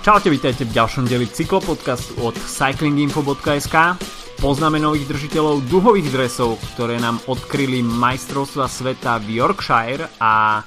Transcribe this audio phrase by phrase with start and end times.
[0.00, 4.00] Čaute, vítajte v ďalšom deli cyklopodcastu od cyclinginfo.sk.
[4.40, 10.64] Poznáme nových držiteľov duhových dresov, ktoré nám odkryli majstrovstva sveta v Yorkshire a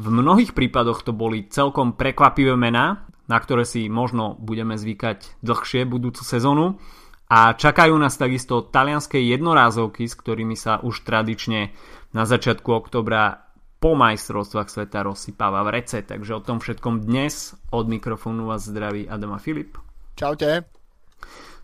[0.00, 5.84] v mnohých prípadoch to boli celkom prekvapivé mená, na ktoré si možno budeme zvykať dlhšie
[5.84, 6.80] budúcu sezónu.
[7.28, 11.76] A čakajú nás takisto talianské jednorázovky, s ktorými sa už tradične
[12.16, 13.49] na začiatku oktobra
[13.80, 16.04] po majstrovstvách sveta rozsypáva v rece.
[16.04, 19.80] Takže o tom všetkom dnes od mikrofónu vás zdraví Adama Filip.
[20.20, 20.68] Čaute.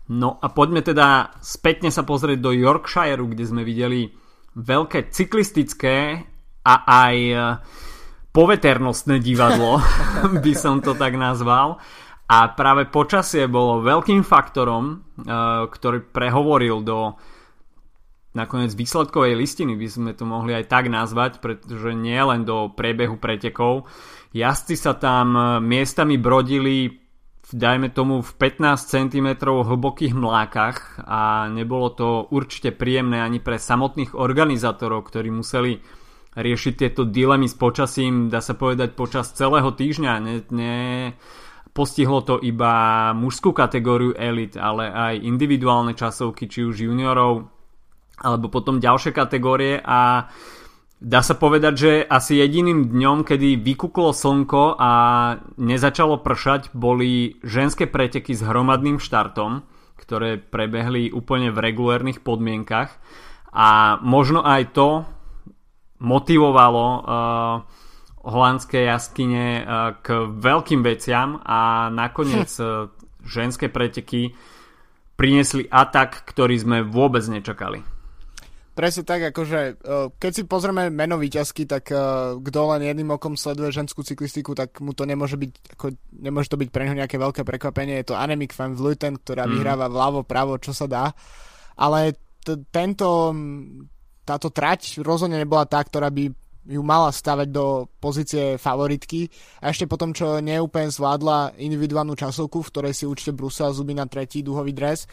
[0.09, 4.09] No a poďme teda spätne sa pozrieť do Yorkshire, kde sme videli
[4.57, 6.25] veľké cyklistické
[6.65, 7.35] a aj e,
[8.33, 9.77] poveternostné divadlo,
[10.43, 11.77] by som to tak nazval.
[12.27, 14.95] A práve počasie bolo veľkým faktorom, e,
[15.69, 17.13] ktorý prehovoril do
[18.37, 23.17] nakoniec výsledkovej listiny by sme to mohli aj tak nazvať, pretože nie len do priebehu
[23.17, 23.89] pretekov.
[24.37, 27.07] Jazdci sa tam e, miestami brodili
[27.47, 34.19] dajme tomu v 15 cm hlbokých mlákach a nebolo to určite príjemné ani pre samotných
[34.19, 35.79] organizátorov, ktorí museli
[36.37, 40.13] riešiť tieto dilemy s počasím, dá sa povedať, počas celého týždňa.
[40.21, 40.77] Ne, ne,
[41.71, 47.56] postihlo to iba mužskú kategóriu elit, ale aj individuálne časovky, či už juniorov,
[48.17, 50.29] alebo potom ďalšie kategórie a
[50.97, 54.91] dá sa povedať, že asi jediným dňom, kedy vykuklo slnko a
[55.61, 59.61] nezačalo pršať, boli ženské preteky s hromadným štartom,
[59.97, 62.97] ktoré prebehli úplne v regulérnych podmienkach
[63.53, 64.89] a možno aj to
[65.97, 67.01] motivovalo uh,
[68.21, 72.89] holandské jaskyne uh, k veľkým veciam a nakoniec uh,
[73.25, 74.37] ženské preteky
[75.17, 77.96] priniesli atak, ktorý sme vôbec nečakali.
[78.77, 79.73] Presne tak, akože e,
[80.21, 81.97] keď si pozrieme meno výťazky, tak e,
[82.37, 86.61] kto len jedným okom sleduje ženskú cyklistiku, tak mu to nemôže byť, ako, nemôže to
[86.61, 87.97] byť pre neho nejaké veľké prekvapenie.
[87.97, 89.51] Je to Annemiek van Vleuten, ktorá mm.
[89.57, 91.09] vyhráva vľavo, pravo, čo sa dá.
[91.73, 93.33] Ale t- tento,
[94.21, 96.29] táto trať rozhodne nebola tá, ktorá by
[96.67, 99.31] ju mala stavať do pozície favoritky
[99.63, 104.05] a ešte potom, čo neúplne zvládla individuálnu časovku, v ktorej si určite brusila zuby na
[104.05, 105.07] tretí duhový dres,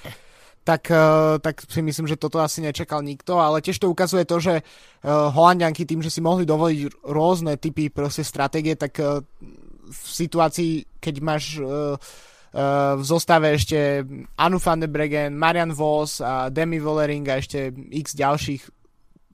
[0.64, 0.98] tak, eh,
[1.44, 4.64] tak si myslím, že toto asi nečakal nikto, ale tiež to ukazuje to, že eh,
[5.04, 9.20] Holandianky tým, že si mohli dovoliť rôzne typy proste stratégie, tak eh,
[9.84, 11.60] v situácii, keď máš
[12.94, 14.06] v zostave ešte
[14.38, 18.62] Anu van de Bregen, Marian Vos a Demi Vollering a ešte x ďalších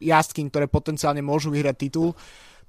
[0.01, 2.17] jazdky, ktoré potenciálne môžu vyhrať titul,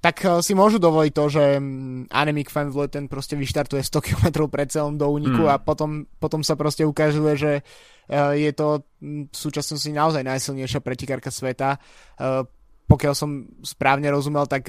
[0.04, 4.68] tak si môžu dovoliť to, že mm, Annemiek van Vleuten proste vyštartuje 100 km pred
[4.68, 5.50] celom do úniku mm.
[5.50, 11.30] a potom, potom sa proste ukazuje, že Eh, je to v súčasnosti naozaj najsilnejšia pretikárka
[11.30, 11.78] sveta.
[12.18, 12.44] Eh,
[12.82, 14.68] pokiaľ som správne rozumel, tak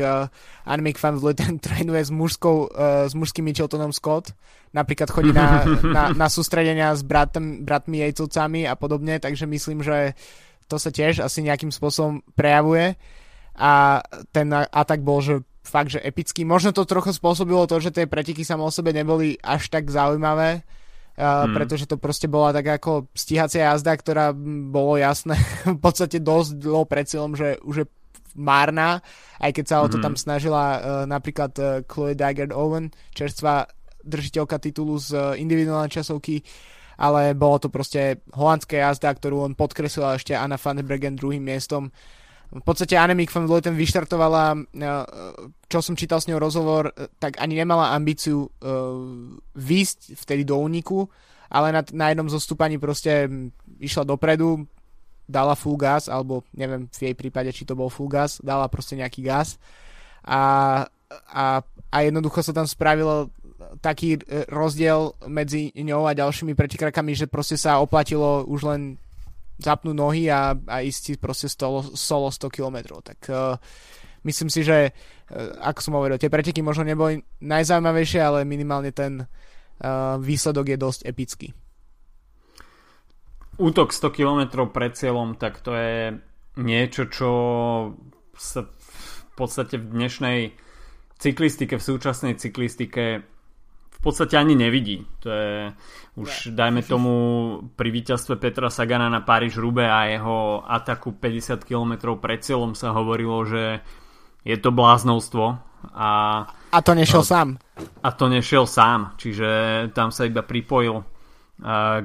[0.63, 4.31] Annemiek van Vleuten trénuje s, mužskou, uh, s mužským Mitcheltonom Scott.
[4.72, 10.16] Napríklad chodí na, na, na sústredenia s bratom, bratmi Jejcovcami a podobne, takže myslím, že
[10.72, 12.95] to sa tiež asi nejakým spôsobom prejavuje.
[13.59, 13.99] A
[14.31, 16.43] ten atak bol, že fakt, že epický.
[16.43, 20.66] Možno to trochu spôsobilo to, že tie preteky samo o sebe neboli až tak zaujímavé,
[21.18, 21.53] hmm.
[21.53, 24.34] pretože to proste bola tak ako stíhacia jazda, ktorá
[24.69, 25.38] bolo jasné
[25.78, 27.88] v podstate dosť dlho pred cieľom, že už je
[28.34, 29.06] márna,
[29.38, 30.06] aj keď sa o to hmm.
[30.09, 33.69] tam snažila uh, napríklad uh, Chloe Dagger Owen, čerstvá
[34.02, 36.41] držiteľka titulu z uh, individuálnej časovky,
[36.97, 41.46] ale bolo to proste holandská jazda, ktorú on podkreslil ešte Anna van der Bregen druhým
[41.46, 41.94] miestom.
[42.53, 44.53] V podstate Annemiek van Vleuten vyštartovala,
[45.66, 48.46] čo som čítal s ňou rozhovor, tak ani nemala ambíciu
[49.58, 51.09] výjsť vtedy do úniku,
[51.50, 53.25] ale na, na jednom zostúpaní proste
[53.81, 54.69] išla dopredu,
[55.25, 59.00] dala full gas, alebo neviem v jej prípade, či to bol full gas, dala proste
[59.00, 59.58] nejaký gas.
[60.22, 60.85] A,
[61.30, 61.46] a,
[61.90, 63.34] a jednoducho sa tam spravilo
[63.80, 68.82] taký e, rozdiel medzi ňou a ďalšími pretekrakami, že proste sa oplatilo už len
[69.59, 72.78] zapnúť nohy a, a ísť proste solo, solo 100 km.
[73.03, 73.58] Tak uh,
[74.26, 79.23] myslím si, že uh, ako som hovoril, tie preteky možno neboli najzaujímavejšie, ale minimálne ten
[79.23, 81.47] uh, výsledok je dosť epický.
[83.61, 84.41] Útok 100 km
[84.73, 86.17] pred cieľom, tak to je
[86.58, 87.32] niečo, čo
[88.34, 90.40] sa v podstate v dnešnej
[91.22, 93.33] cyklistike, v súčasnej cyklistike
[94.03, 95.08] podstate ani nevidí.
[95.23, 95.72] To je
[96.20, 96.59] už, ne.
[96.59, 97.14] dajme tomu,
[97.73, 102.94] pri víťazstve Petra Sagana na Paríž Rube a jeho ataku 50 km pred cieľom sa
[102.94, 103.82] hovorilo, že
[104.44, 105.46] je to bláznovstvo.
[105.96, 106.09] A,
[106.72, 107.47] a to nešiel no, sám.
[108.03, 109.50] A to nešiel sám, čiže
[109.91, 111.06] tam sa iba pripojil uh,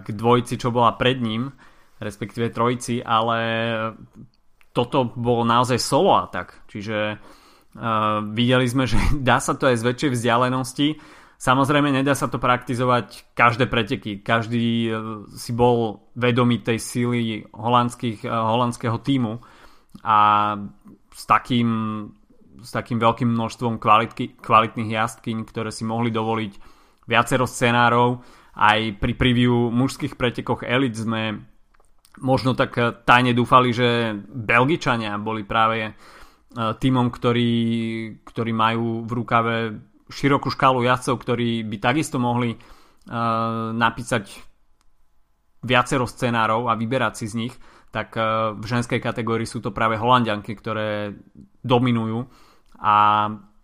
[0.03, 1.53] k dvojici, čo bola pred ním,
[1.99, 3.39] respektíve trojici, ale
[4.75, 8.99] toto bol naozaj solo atak, čiže uh, videli sme, že
[9.29, 10.89] dá sa to aj z väčšej vzdialenosti
[11.38, 14.26] Samozrejme, nedá sa to praktizovať každé preteky.
[14.26, 14.93] Každý e,
[15.38, 17.38] si bol vedomý tej síly e,
[18.26, 19.38] holandského týmu
[20.02, 20.19] a
[21.14, 21.70] s takým,
[22.58, 26.52] s takým veľkým množstvom kvalitky, kvalitných jazdkyň, ktoré si mohli dovoliť
[27.06, 28.19] viacero scenárov.
[28.58, 31.38] Aj pri preview mužských pretekoch Elite sme
[32.19, 32.75] možno tak
[33.06, 35.91] tajne dúfali, že Belgičania boli práve e,
[36.82, 37.52] týmom, ktorí,
[38.26, 39.56] ktorí majú v rukave
[40.08, 44.32] širokú škálu jazdcov, ktorí by takisto mohli uh, napísať
[45.64, 47.55] viacero scenárov a vyberať si z nich,
[47.93, 51.16] tak uh, v ženskej kategórii sú to práve Holandianky, ktoré
[51.64, 52.25] dominujú
[52.78, 52.94] a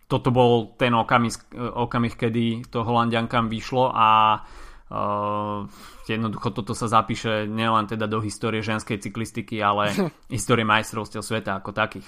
[0.05, 5.65] toto bol ten okamih, okamih kedy to Holandiankám vyšlo a uh,
[6.05, 9.97] jednoducho toto sa zapíše nielen teda do histórie ženskej cyklistiky, ale
[10.35, 12.05] histórie majstrovstiev sveta ako takých.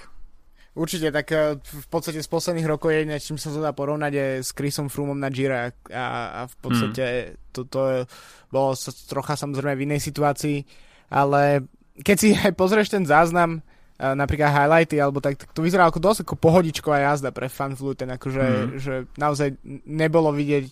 [0.78, 4.28] Určite, tak eh, v podstate z posledných rokov je, čím sa to dá porovnať, je
[4.46, 6.06] s Chrisom Froomom na Gira a,
[6.38, 7.50] a v podstate mm.
[7.50, 8.06] toto
[8.54, 8.78] bolo
[9.10, 10.62] trocha samozrejme v inej situácii,
[11.10, 11.66] ale
[11.98, 15.98] keď si aj pozrieš ten záznam, eh, napríklad highlighty, alebo tak, tak to vyzerá ako
[15.98, 18.70] dosť ako pohodičková jazda pre Fanfluten, akože mm.
[18.78, 19.58] že naozaj
[19.90, 20.70] nebolo vidieť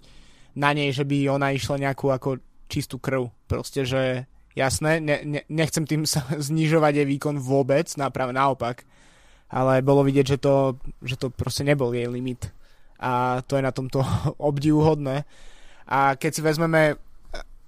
[0.62, 2.38] na nej, že by ona išla nejakú ako
[2.70, 3.34] čistú krv.
[3.50, 8.86] Proste, že jasné, ne, ne, nechcem tým sa znižovať jej výkon vôbec, práve naopak
[9.50, 12.50] ale bolo vidieť, že to, že to proste nebol jej limit.
[12.98, 14.02] A to je na tomto
[14.50, 15.26] obdivuhodné.
[15.86, 16.98] A keď si vezmeme,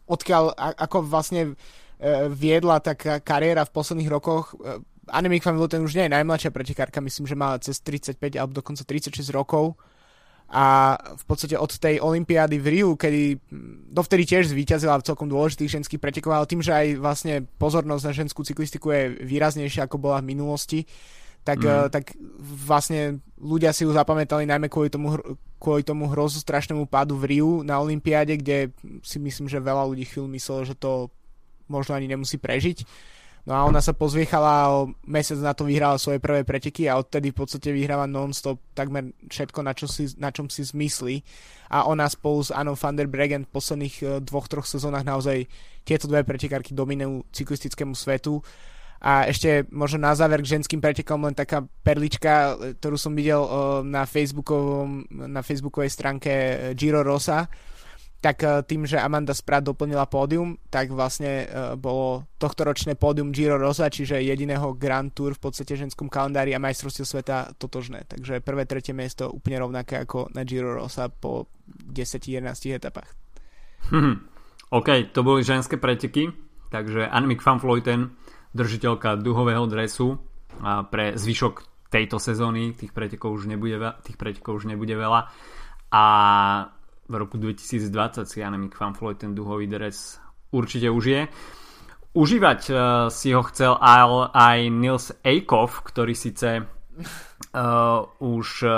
[0.09, 1.51] odkiaľ, ako vlastne e,
[2.33, 6.99] viedla tá kariéra v posledných rokoch, e, Annemiek van Vleuten už nie je najmladšia pretekárka,
[6.99, 9.79] myslím, že má cez 35 alebo dokonca 36 rokov
[10.47, 13.35] a v podstate od tej olympiády v Riu, kedy
[13.91, 18.13] dovtedy tiež zvíťazila v celkom dôležitých ženských pretekoch, ale tým, že aj vlastne pozornosť na
[18.15, 20.87] ženskú cyklistiku je výraznejšia ako bola v minulosti,
[21.47, 21.87] tak, mm.
[21.87, 22.11] tak
[22.43, 25.15] vlastne ľudia si ju zapamätali najmä kvôli tomu,
[25.55, 30.03] kvôli tomu hrozu strašnému pádu v Riu na Olympiáde, kde si myslím, že veľa ľudí
[30.03, 31.07] chvíľu myslelo, že to
[31.71, 32.83] možno ani nemusí prežiť.
[33.47, 37.31] No a ona sa pozviechala a mesiac na to vyhrala svoje prvé preteky a odtedy
[37.31, 41.23] v podstate vyhráva non-stop takmer všetko, na, čo si, na čom si zmyslí.
[41.71, 45.47] A ona spolu s Anou van der Bregen v posledných e, dvoch, troch sezónach naozaj
[45.87, 48.43] tieto dve pretekárky dominujú cyklistickému svetu
[48.97, 53.45] a ešte možno na záver k ženským pretekom len taká perlička, ktorú som videl
[53.85, 54.03] na,
[55.09, 57.45] na facebookovej stránke e, Giro Rosa,
[58.17, 63.61] tak e, tým, že Amanda Spratt doplnila pódium, tak vlastne e, bolo tohtoročné pódium Giro
[63.61, 68.09] Rosa, čiže jediného Grand Tour v podstate ženskom kalendári a majstrovstiev sveta totožné.
[68.09, 73.13] Takže prvé, tretie miesto úplne rovnaké ako na Giro Rosa po 10-11 etapách.
[73.93, 74.25] Hm,
[74.73, 76.33] OK, to boli ženské preteky,
[76.73, 78.17] takže Annemiek van Vleuten
[78.57, 80.17] držiteľka duhového dresu
[80.65, 85.29] a pre zvyšok tejto sezóny tých pretekov už nebude, tých pretekov už nebude veľa
[85.93, 86.05] a
[87.07, 90.19] v roku 2020 si Annemiek van Floyd ten duhový dres
[90.51, 91.31] určite užije.
[92.17, 92.77] Užívať uh,
[93.13, 98.73] si ho chcel aj, Nils Eikov, ktorý síce uh, už uh,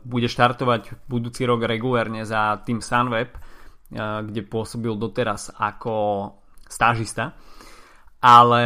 [0.00, 6.32] bude štartovať budúci rok regulérne za tým Sunweb, uh, kde pôsobil doteraz ako
[6.70, 7.34] stážista
[8.18, 8.62] ale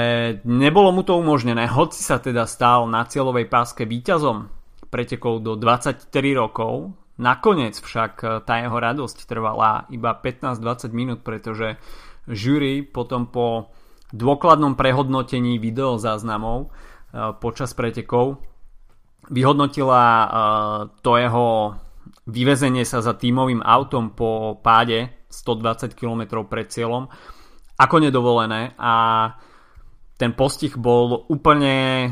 [0.49, 4.49] nebolo mu to umožnené, hoci sa teda stal na cieľovej páske víťazom
[4.89, 6.97] pretekov do 23 rokov.
[7.21, 11.77] Nakoniec však e, tá jeho radosť trvala iba 15-20 minút, pretože
[12.25, 13.73] jury potom po
[14.17, 16.69] dôkladnom prehodnotení videozáznamov e,
[17.37, 18.41] počas pretekov
[19.29, 20.27] vyhodnotila e,
[21.05, 21.77] to jeho
[22.25, 27.13] vyvezenie sa za tímovým autom po páde 120 km pred cieľom
[27.83, 28.95] ako nedovolené a
[30.15, 32.07] ten postih bol úplne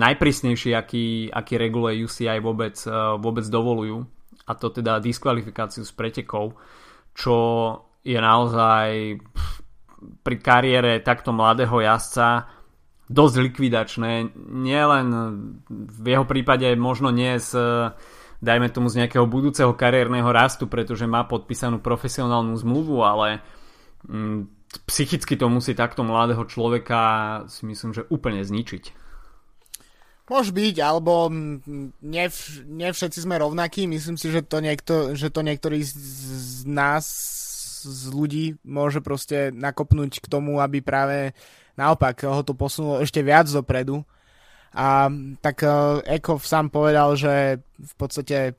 [0.00, 4.08] najprísnejší, aký, aký reguluje UCI vôbec, e, vôbec dovolujú
[4.48, 6.56] a to teda diskvalifikáciu z pretekov,
[7.12, 7.36] čo
[8.00, 9.20] je naozaj
[10.24, 12.48] pri kariére takto mladého jazdca
[13.06, 14.32] dosť likvidačné.
[14.50, 15.06] Nielen
[15.68, 17.54] v jeho prípade možno nie z
[18.42, 23.38] dajme tomu z nejakého budúceho kariérneho rastu, pretože má podpísanú profesionálnu zmluvu, ale
[24.02, 27.00] mm, psychicky to musí takto mladého človeka
[27.48, 29.02] si myslím, že úplne zničiť.
[30.30, 31.28] Môže byť, alebo
[32.00, 32.26] ne,
[32.64, 33.84] ne všetci sme rovnakí.
[33.84, 37.04] Myslím si, že to, niekto, že to niektorý z, nás,
[37.84, 41.36] z ľudí, môže proste nakopnúť k tomu, aby práve
[41.76, 44.06] naopak ho to posunulo ešte viac dopredu.
[44.72, 45.12] A
[45.44, 48.56] tak uh, Ekov sám povedal, že v podstate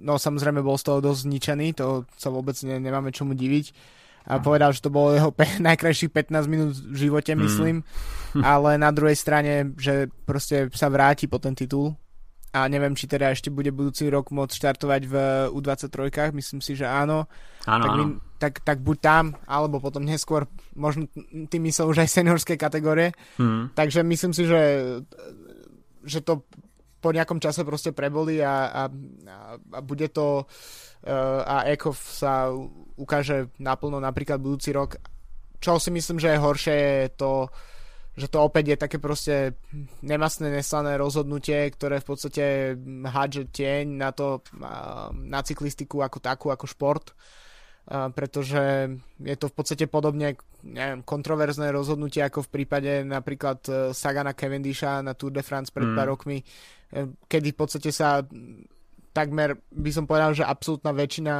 [0.00, 4.38] no samozrejme bol z toho dosť zničený, to sa vôbec ne, nemáme čomu diviť a
[4.38, 7.40] povedal, že to bolo jeho pe- najkrajších 15 minút v živote, mm.
[7.42, 7.76] myslím.
[8.38, 8.42] Mm.
[8.52, 11.96] Ale na druhej strane, že proste sa vráti po ten titul
[12.52, 15.14] a neviem, či teda ešte bude budúci rok môcť štartovať v
[15.56, 17.24] U23, myslím si, že áno.
[17.64, 17.96] Áno, tak, áno.
[17.96, 18.04] My,
[18.36, 20.44] tak, tak buď tam, alebo potom neskôr,
[20.76, 21.08] možno
[21.48, 23.16] tým myslel už aj seniorské kategórie.
[23.40, 23.72] Mm.
[23.72, 24.62] Takže myslím si, že,
[26.04, 26.44] že to
[27.02, 28.82] po nejakom čase proste prebolí a, a,
[29.72, 32.52] a bude to uh, a Ekov sa
[32.96, 34.98] ukáže naplno napríklad budúci rok.
[35.62, 37.46] Čo si myslím, že je horšie je to,
[38.18, 39.56] že to opäť je také proste
[40.04, 42.44] nemastné, neslané rozhodnutie, ktoré v podstate
[43.08, 44.42] hádže tieň na to,
[45.16, 47.16] na cyklistiku ako takú, ako šport,
[47.88, 54.38] pretože je to v podstate podobne neviem, kontroverzné rozhodnutie ako v prípade napríklad e, Sagana
[54.38, 55.96] Cavendisha na Tour de France pred mm.
[55.98, 56.44] pár rokmi, e,
[57.26, 58.22] kedy v podstate sa
[59.10, 61.34] takmer by som povedal, že absolútna väčšina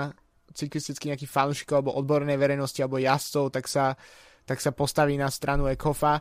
[0.53, 3.97] cyklistických nejakých fanúšikov alebo odbornej verejnosti alebo jazdcov, tak sa,
[4.45, 6.21] tak sa postaví na stranu Ekofa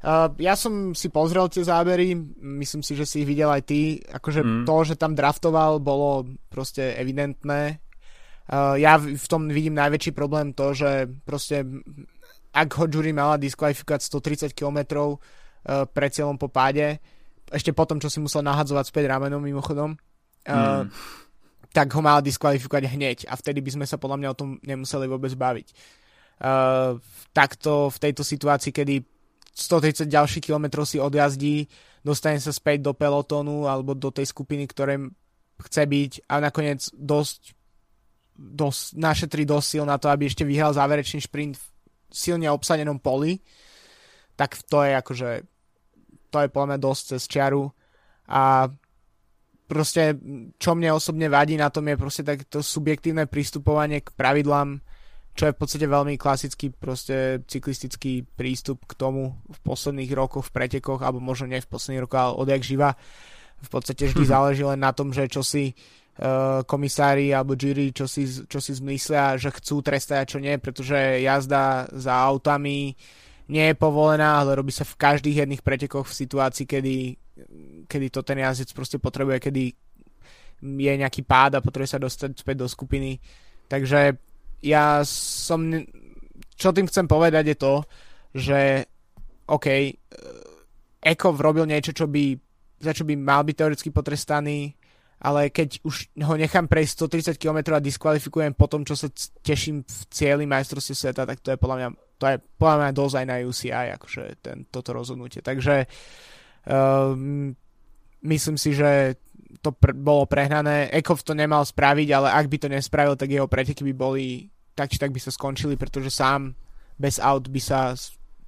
[0.00, 4.00] Uh, ja som si pozrel tie zábery, myslím si, že si ich videl aj ty.
[4.00, 4.64] Akože mm.
[4.64, 7.84] to, že tam draftoval, bolo proste evidentné.
[8.48, 11.68] Uh, ja v tom vidím najväčší problém to, že proste
[12.50, 14.00] ak ho jury mala diskvalifikovať
[14.48, 14.80] 130 km
[15.20, 16.96] uh, pred cieľom po páde,
[17.52, 20.00] ešte potom, čo si musel nahadzovať späť ramenom mimochodom,
[20.48, 20.88] uh, mm.
[21.70, 25.06] Tak ho mala diskvalifikovať hneď a vtedy by sme sa podľa mňa o tom nemuseli
[25.06, 25.68] vôbec baviť.
[26.40, 26.96] Uh,
[27.30, 29.04] takto v tejto situácii, kedy
[29.54, 31.68] 130 ďalších kilometrov si odjazdí,
[32.00, 34.98] dostane sa späť do pelotónu alebo do tej skupiny, ktoré
[35.60, 37.52] chce byť a nakoniec dosť,
[38.34, 41.64] dosť našetrí dosť sil na to, aby ešte vyhral záverečný šprint v
[42.08, 43.44] silne obsadenom poli,
[44.34, 45.30] tak to je akože
[46.32, 47.68] to je podľa mňa dosť cez čiaru
[48.30, 48.70] a
[49.70, 50.18] proste
[50.58, 54.82] čo mne osobne vadí na tom je proste takéto subjektívne pristupovanie k pravidlám
[55.34, 60.54] čo je v podstate veľmi klasický proste cyklistický prístup k tomu v posledných rokoch v
[60.58, 62.90] pretekoch, alebo možno nie v posledných rokoch, ale odjak živa.
[63.60, 68.04] V podstate vždy záleží len na tom, že čo si uh, komisári alebo jury, čo
[68.10, 72.96] si, čo si zmyslia, že chcú trestať a čo nie, pretože jazda za autami
[73.50, 76.96] nie je povolená, ale robí sa v každých jedných pretekoch v situácii, kedy,
[77.86, 79.62] kedy to ten jazdec proste potrebuje, kedy
[80.60, 83.16] je nejaký pád a potrebuje sa dostať späť do skupiny.
[83.68, 84.16] Takže
[84.60, 85.60] ja som...
[86.60, 87.74] Čo tým chcem povedať je to,
[88.36, 88.60] že
[89.48, 89.96] OK, eh,
[91.00, 92.36] Eko robil niečo, čo by,
[92.84, 94.76] za čo by mal byť teoreticky potrestaný,
[95.20, 99.08] ale keď už ho nechám prejsť 130 km a diskvalifikujem po tom, čo sa
[99.44, 103.14] teším v cieli majstrovstve sveta, tak to je podľa mňa, to je podľa mňa dosť
[103.20, 105.44] aj na UCI, akože ten, toto rozhodnutie.
[105.44, 105.88] Takže um,
[108.20, 109.16] myslím si, že
[109.60, 110.88] to pr- bolo prehnané.
[110.94, 114.24] Ekov to nemal spraviť, ale ak by to nespravil, tak jeho preteky by boli
[114.74, 116.56] tak či tak by sa skončili, pretože sám
[116.96, 117.92] bez aut by sa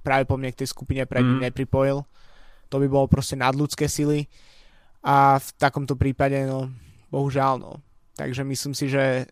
[0.01, 1.45] práve po mne k tej skupine pred ním mm.
[1.49, 2.01] nepripojil.
[2.69, 4.25] To by bolo proste nadľudské sily
[5.03, 6.71] a v takomto prípade, no,
[7.13, 7.71] bohužiaľ, no.
[8.17, 9.27] Takže myslím si, že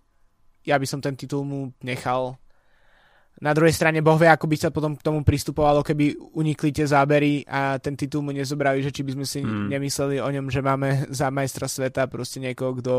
[0.65, 2.37] ja by som ten titul mu nechal.
[3.41, 6.85] Na druhej strane Boh vie, ako by sa potom k tomu pristupovalo, keby unikli tie
[6.85, 9.65] zábery a ten titul mu nezobrali, že či by sme si mm.
[9.71, 12.93] nemysleli o ňom, že máme za majstra sveta proste niekoho, kto,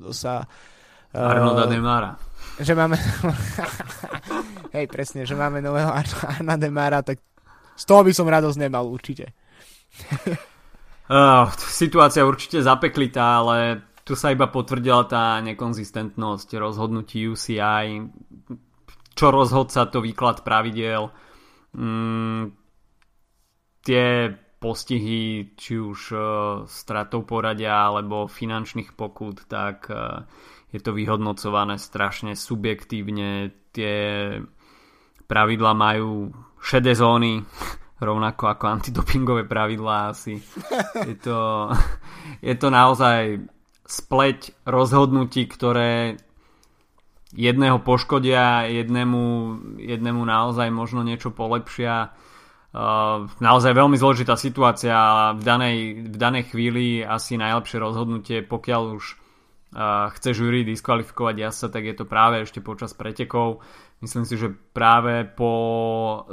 [0.00, 0.48] kto sa...
[1.12, 2.10] Arnolda uh, Demara.
[2.56, 2.96] Že máme...
[4.80, 7.20] Hej, presne, že máme nového Arna Demara, tak
[7.76, 9.36] z toho by som radosť nemal určite.
[11.12, 11.52] uh,
[11.84, 18.08] situácia určite zapeklitá, ale tu sa iba potvrdila tá nekonzistentnosť rozhodnutí UCI
[19.22, 21.14] čo rozhodca to výklad pravidel.
[21.78, 22.50] Mm,
[23.86, 26.22] tie postihy, či už uh,
[26.66, 30.26] stratou poradia alebo finančných pokút, tak uh,
[30.74, 33.54] je to vyhodnocované strašne subjektívne.
[33.70, 33.98] Tie
[35.30, 37.46] pravidla majú šedé zóny,
[38.02, 40.42] rovnako ako antidopingové pravidlá asi.
[41.10, 41.70] Je to,
[42.50, 43.38] je to naozaj
[43.86, 46.18] spleť rozhodnutí, ktoré
[47.32, 49.22] jedného poškodia, jednému,
[49.80, 52.12] jednému naozaj možno niečo polepšia.
[52.72, 55.76] Uh, naozaj veľmi zložitá situácia a v danej,
[56.08, 61.94] v danej chvíli asi najlepšie rozhodnutie, pokiaľ už uh, chce žúri diskvalifikovať jazdca, tak je
[62.00, 63.60] to práve ešte počas pretekov.
[64.00, 65.52] Myslím si, že práve po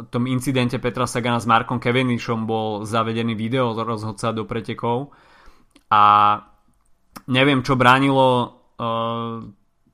[0.10, 5.12] tom incidente Petra Sagana s Markom Kevinishom bol zavedený video rozhodca do pretekov
[5.92, 6.04] a
[7.28, 8.28] neviem, čo bránilo
[8.80, 9.44] uh,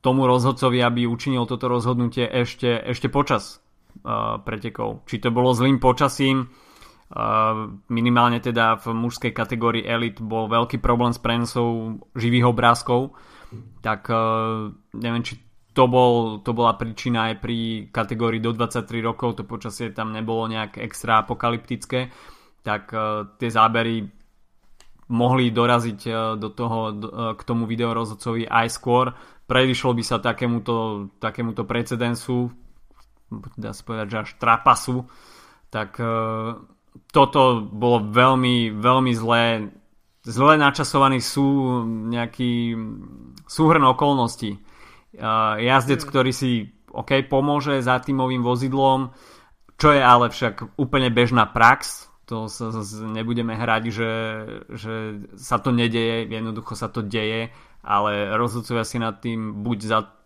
[0.05, 3.57] tomu rozhodcovi, aby učinil toto rozhodnutie ešte, ešte počas
[4.05, 5.01] uh, pretekov.
[5.09, 11.09] Či to bolo zlým počasím, uh, minimálne teda v mužskej kategórii Elite bol veľký problém
[11.09, 13.17] s prenosou živých obrázkov,
[13.81, 15.41] tak uh, neviem, či
[15.73, 20.45] to, bol, to bola príčina aj pri kategórii do 23 rokov, to počasie tam nebolo
[20.45, 22.13] nejak extra apokalyptické,
[22.61, 24.05] tak uh, tie zábery
[25.05, 26.77] mohli doraziť do toho,
[27.37, 29.13] k tomu videorozhodcovi aj skôr.
[29.45, 32.49] Predišlo by sa takémuto, takémuto precedensu,
[33.57, 35.05] dá sa povedať, že až trapasu,
[35.69, 35.97] tak
[37.11, 39.69] toto bolo veľmi, veľmi zlé.
[40.25, 42.73] Zle načasovaný sú nejaký
[43.45, 44.57] súhrn okolností.
[45.61, 46.09] Jazdec, hmm.
[46.09, 49.11] ktorý si OK, pomôže za tímovým vozidlom,
[49.75, 52.71] čo je ale však úplne bežná prax, to sa
[53.05, 54.13] nebudeme hrať, že,
[54.73, 54.93] že
[55.37, 57.53] sa to nedeje, jednoducho sa to deje,
[57.85, 59.77] ale rozhodcovia si nad tým buď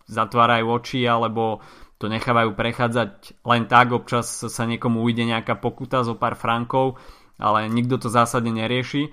[0.08, 1.60] zatvárajú oči, alebo
[2.00, 6.96] to nechávajú prechádzať len tak, občas sa niekomu ujde nejaká pokuta zo pár frankov,
[7.36, 9.12] ale nikto to zásadne nerieši.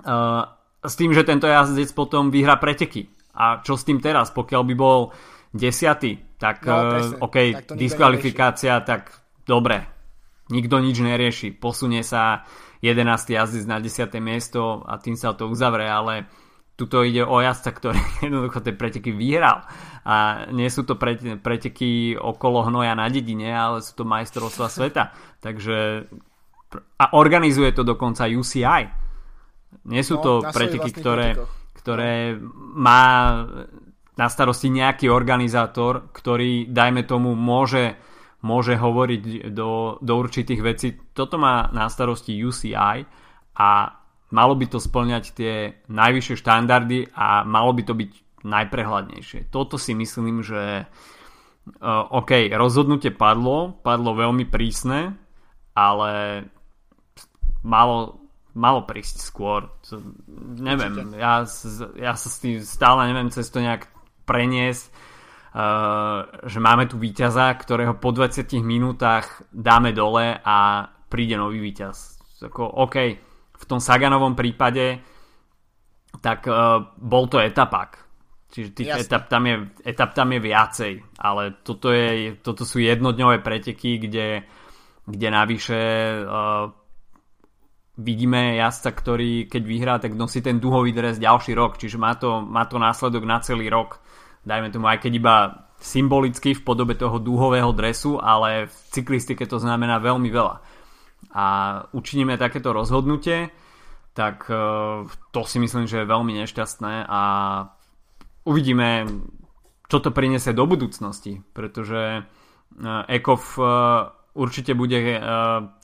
[0.00, 0.48] Uh,
[0.80, 3.12] s tým, že tento jazdec potom vyhrá preteky.
[3.36, 5.12] A čo s tým teraz, pokiaľ by bol
[5.52, 7.36] desiatý, tak no, uh, OK,
[7.68, 9.12] tak diskvalifikácia, tak
[9.44, 9.84] dobre,
[10.48, 11.52] nikto nič nerieši.
[11.52, 12.48] Posunie sa
[12.80, 13.36] 11.
[13.36, 14.08] jazdec na 10.
[14.18, 16.26] miesto a tým sa to uzavre, ale
[16.76, 19.64] tuto ide o jazdca, ktorý jednoducho tie preteky vyhral
[20.02, 20.98] a nie sú to
[21.38, 25.14] preteky okolo hnoja na dedine, ale sú to majstrovstva sveta.
[25.38, 26.10] Takže
[26.98, 28.82] a organizuje to dokonca UCI.
[29.86, 31.36] Nie sú no, to preteky, ktoré,
[31.76, 32.34] ktoré
[32.76, 33.02] má
[34.12, 37.96] na starosti nejaký organizátor, ktorý, dajme tomu, môže,
[38.44, 40.88] môže hovoriť do, do určitých vecí.
[41.16, 43.04] Toto má na starosti UCI
[43.56, 43.70] a
[44.32, 45.54] malo by to splňať tie
[45.92, 48.10] najvyššie štandardy a malo by to byť
[48.42, 49.52] najprehľadnejšie.
[49.52, 55.14] Toto si myslím, že uh, OK, rozhodnutie padlo, padlo veľmi prísne,
[55.76, 56.44] ale
[57.62, 58.24] malo,
[58.56, 59.70] malo prísť skôr.
[60.58, 61.46] Neviem, ja,
[61.94, 63.86] ja sa s tým stále neviem cez to nejak
[64.26, 71.62] preniesť, uh, že máme tu víťaza, ktorého po 20 minútach dáme dole a príde nový
[71.62, 72.18] víťaz.
[72.42, 72.96] Ako, OK,
[73.62, 74.98] v tom Saganovom prípade
[76.18, 78.02] tak uh, bol to etapák.
[78.52, 83.40] Čiže tých etap tam, je, etap tam je viacej, ale toto, je, toto sú jednodňové
[83.40, 84.44] preteky, kde,
[85.08, 85.80] kde navyše
[86.20, 86.68] uh,
[87.96, 92.44] vidíme jazdca, ktorý keď vyhrá, tak nosí ten duhový dres ďalší rok, čiže má to,
[92.44, 94.04] má to následok na celý rok.
[94.44, 95.34] Dajme tomu aj keď iba
[95.80, 100.60] symbolicky v podobe toho dúhového dresu, ale v cyklistike to znamená veľmi veľa.
[101.30, 101.44] A
[101.94, 103.54] učiníme takéto rozhodnutie,
[104.12, 107.22] tak uh, to si myslím, že je veľmi nešťastné a
[108.44, 109.06] uvidíme,
[109.88, 112.26] čo to priniesie do budúcnosti, pretože
[113.08, 113.64] Ekov eh,
[114.32, 115.20] určite bude eh,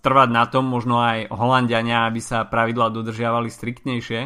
[0.01, 4.21] trvať na tom, možno aj Holandiania, aby sa pravidlá dodržiavali striktnejšie.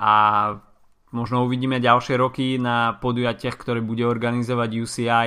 [0.00, 0.12] A
[1.12, 5.26] možno uvidíme ďalšie roky na podujatiach, ktoré bude organizovať UCI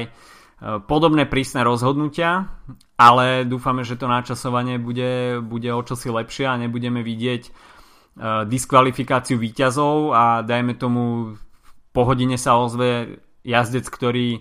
[0.87, 2.47] podobné prísne rozhodnutia,
[2.95, 7.51] ale dúfame, že to načasovanie bude, bude o čosi lepšie a nebudeme vidieť
[8.45, 11.33] diskvalifikáciu výťazov a dajme tomu
[11.93, 14.39] po hodine sa ozve jazdec, ktorý e,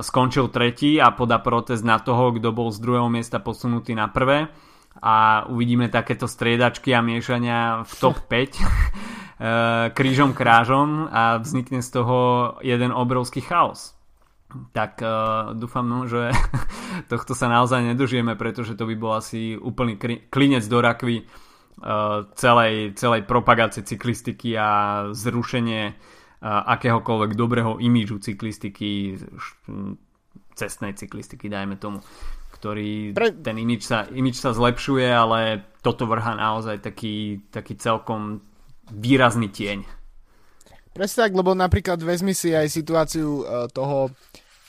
[0.00, 4.48] skončil tretí a podá protest na toho, kto bol z druhého miesta posunutý na prvé
[4.96, 8.64] a uvidíme takéto striedačky a miešania v top 5 e,
[9.92, 12.18] krížom krážom a vznikne z toho
[12.64, 13.95] jeden obrovský chaos.
[14.72, 16.30] Tak uh, dúfam, no, že
[17.12, 19.96] tohto sa naozaj nedožijeme, pretože to by bol asi úplný
[20.28, 24.68] klinec do rakvy uh, celej, celej propagácie cyklistiky a
[25.12, 25.96] zrušenie
[26.46, 29.16] akéhokoľvek dobrého imížu cyklistiky,
[30.52, 32.04] cestnej cyklistiky, dajme tomu,
[32.56, 33.28] ktorý Pre...
[33.40, 38.40] ten imíž sa, imíž sa zlepšuje, ale toto vrhá naozaj taký, taký celkom
[38.88, 39.84] výrazný tieň.
[40.96, 44.08] Presne tak, lebo napríklad vezmi si aj situáciu uh, toho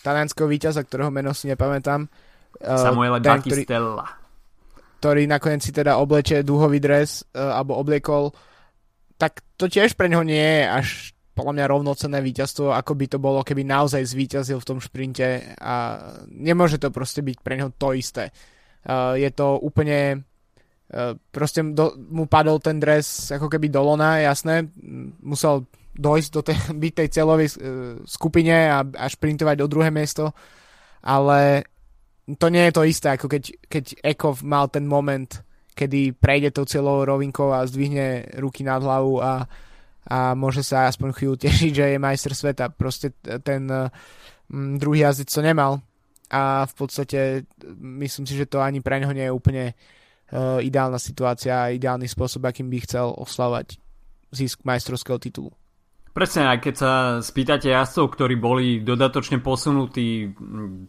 [0.07, 2.07] talianského víťaza, ktorého meno si nepamätám.
[2.63, 4.07] Uh, Samuele ten, Battistella.
[4.07, 8.31] Ktorý, ktorý nakoniec si teda oblečie dúhový dres uh, alebo obliekol
[9.17, 10.87] tak to tiež pre neho nie je až
[11.37, 16.01] podľa mňa rovnocenné víťazstvo, ako by to bolo, keby naozaj zvíťazil v tom šprinte a
[16.33, 18.33] nemôže to proste byť pre neho to isté.
[18.81, 20.25] Uh, je to úplne
[20.93, 24.65] uh, proste do, mu padol ten dres ako keby do lona, jasné,
[25.21, 27.55] musel dojsť do tej, byť tej celovej uh,
[28.05, 30.31] skupine a, a šprintovať do druhé miesto,
[31.03, 31.65] ale
[32.38, 35.43] to nie je to isté, ako keď, keď Ekov mal ten moment,
[35.77, 39.47] kedy prejde tou celou rovinkou a zdvihne ruky nad hlavu a
[40.07, 42.71] a môže sa aspoň chvíľu tešiť, že je majster sveta.
[42.71, 43.12] Proste
[43.43, 45.83] ten mm, druhý jazdec to nemal
[46.31, 47.19] a v podstate
[47.79, 52.07] myslím si, že to ani pre neho nie je úplne uh, ideálna situácia a ideálny
[52.07, 53.79] spôsob, akým by chcel oslavať
[54.31, 55.51] zisk majstrovského titulu.
[56.17, 60.34] Presne, aj keď sa spýtate jazdcov, ktorí boli dodatočne posunutí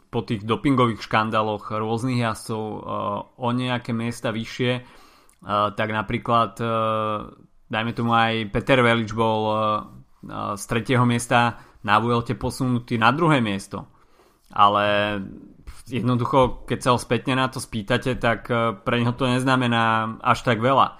[0.08, 2.80] po tých dopingových škandáloch rôznych jazdcov uh,
[3.36, 7.28] o nejaké miesta vyššie, uh, tak napríklad uh,
[7.68, 9.52] dajme tomu aj Peter Velič bol
[10.56, 13.84] z tretieho miesta na Vuelte posunutý na druhé miesto.
[14.48, 15.20] Ale
[15.92, 18.48] jednoducho, keď sa ho spätne na to spýtate, tak
[18.80, 20.96] pre neho to neznamená až tak veľa.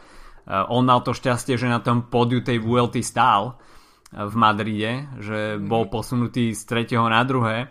[0.68, 3.56] On mal to šťastie, že na tom pódiu tej VLT stál
[4.12, 7.68] v Madride, že bol posunutý z tretieho na druhé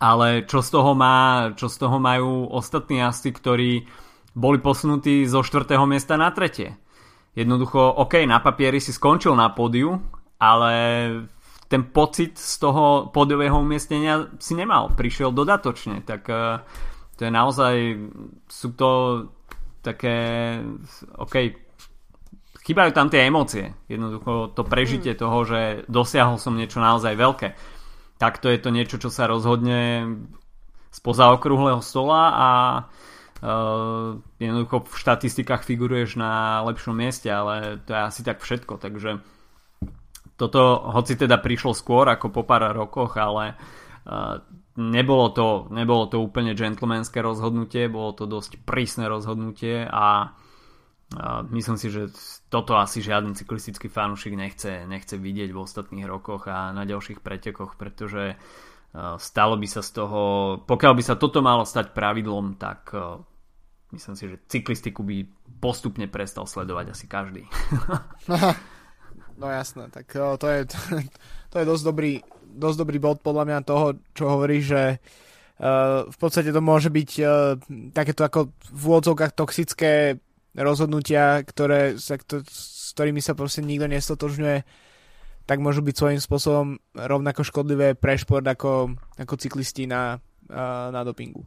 [0.00, 3.70] ale čo z toho má, čo z toho majú ostatní jazdci, ktorí
[4.34, 5.76] boli posunutí zo 4.
[5.84, 6.74] miesta na tretie.
[7.34, 9.98] Jednoducho, OK, na papieri si skončil na pódiu,
[10.38, 10.72] ale
[11.68, 16.62] ten pocit z toho pódiového umiestnenia si nemal, prišiel dodatočne, tak uh,
[17.18, 17.74] to je naozaj,
[18.46, 18.90] sú to
[19.82, 20.16] také,
[21.18, 21.34] OK,
[22.64, 25.20] chýbajú tam tie emócie, jednoducho to prežitie hmm.
[25.20, 27.48] toho, že dosiahol som niečo naozaj veľké.
[28.16, 30.08] Takto je to niečo, čo sa rozhodne
[30.88, 32.48] spoza okrúhleho stola a
[33.42, 39.20] uh, jednoducho v štatistikách figuruješ na lepšom mieste, ale to je asi tak všetko, takže
[40.34, 43.58] toto, hoci teda prišlo skôr ako po pár rokoch, ale
[44.06, 44.38] uh,
[44.78, 50.34] nebolo to, nebolo to úplne gentlemanské rozhodnutie, bolo to dosť prísne rozhodnutie a
[51.50, 52.10] myslím si, že
[52.50, 57.78] toto asi žiaden cyklistický fanúšik nechce, nechce vidieť v ostatných rokoch a na ďalších pretekoch,
[57.78, 58.34] pretože
[59.18, 60.20] stalo by sa z toho,
[60.62, 62.94] pokiaľ by sa toto malo stať pravidlom, tak
[63.90, 65.26] myslím si, že cyklistiku by
[65.58, 67.42] postupne prestal sledovať asi každý.
[69.40, 70.60] no jasné, tak to je,
[71.50, 75.02] to je dosť dobrý, dosť dobrý bod podľa mňa toho, čo hovorí, že
[76.04, 77.10] v podstate to môže byť
[77.94, 80.18] takéto ako v úvodzovkách toxické
[80.54, 84.58] rozhodnutia, ktoré, sa, kto, s ktorými sa proste nikto nestotožňuje,
[85.44, 90.16] tak môžu byť svojím spôsobom rovnako škodlivé pre šport ako, ako cyklisti na,
[90.88, 91.44] na dopingu.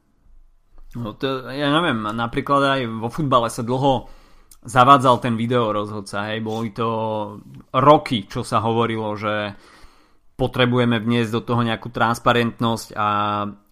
[0.96, 4.08] No to, ja neviem, napríklad aj vo futbale sa dlho
[4.68, 6.88] zavádzal ten video rozhodca, hej, boli to
[7.72, 9.56] roky, čo sa hovorilo, že
[10.38, 13.08] potrebujeme vniesť do toho nejakú transparentnosť a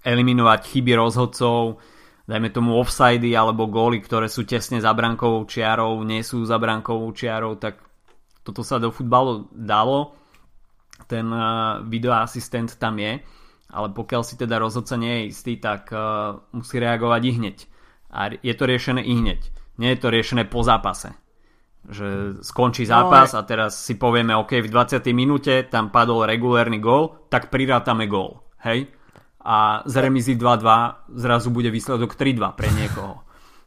[0.01, 1.77] eliminovať chyby rozhodcov,
[2.25, 7.13] dajme tomu offsidy alebo góly, ktoré sú tesne za brankovou čiarou, nie sú za brankovou
[7.13, 7.81] čiarou, tak
[8.41, 10.17] toto sa do futbalu dalo.
[11.05, 13.21] Ten uh, videoasistent tam je,
[13.69, 17.57] ale pokiaľ si teda rozhodca nie je istý, tak uh, musí reagovať i hneď.
[18.15, 19.41] A je to riešené i hneď.
[19.75, 21.11] Nie je to riešené po zápase.
[21.85, 25.03] Že skončí no, zápas a teraz si povieme, OK, v 20.
[25.13, 28.41] minúte tam padol regulérny gól, tak prirátame gól.
[28.63, 28.89] Hej?
[29.45, 33.21] A z remizy 2-2 zrazu bude výsledok 3-2 pre niekoho.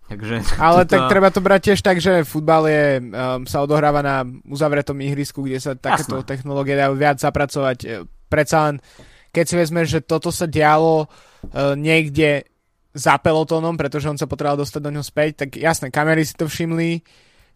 [0.08, 0.96] Takže, Ale to...
[0.96, 5.44] tak treba to brať tiež tak, že futbal je, um, sa odohráva na uzavretom ihrisku,
[5.44, 6.28] kde sa takéto Jasné.
[6.32, 7.78] technológie dajú viac zapracovať.
[7.84, 7.88] E,
[8.32, 8.74] predsa len,
[9.36, 12.48] keď si vezme, že toto sa dialo uh, niekde
[12.96, 16.48] za pelotónom, pretože on sa potreboval dostať do ňoho späť, tak jasné, kamery si to
[16.48, 17.04] všimli,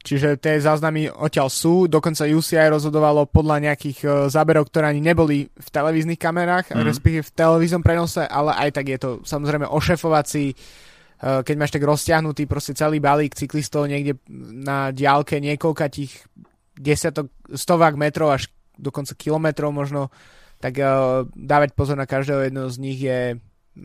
[0.02, 5.46] Čiže tie záznamy odtiaľ sú, dokonca UCI rozhodovalo podľa nejakých uh, záberov, ktoré ani neboli
[5.46, 6.82] v televíznych kamerách, mm.
[6.82, 11.86] respektíve v televíznom prenose, ale aj tak je to samozrejme ošefovací, uh, keď máš tak
[11.86, 14.18] rozťahnutý proste celý balík cyklistov niekde
[14.58, 16.26] na diálke niekoľka tých
[16.74, 20.10] desiatok, stovák metrov až dokonca kilometrov možno,
[20.58, 23.38] tak uh, dávať pozor na každého jedného z nich je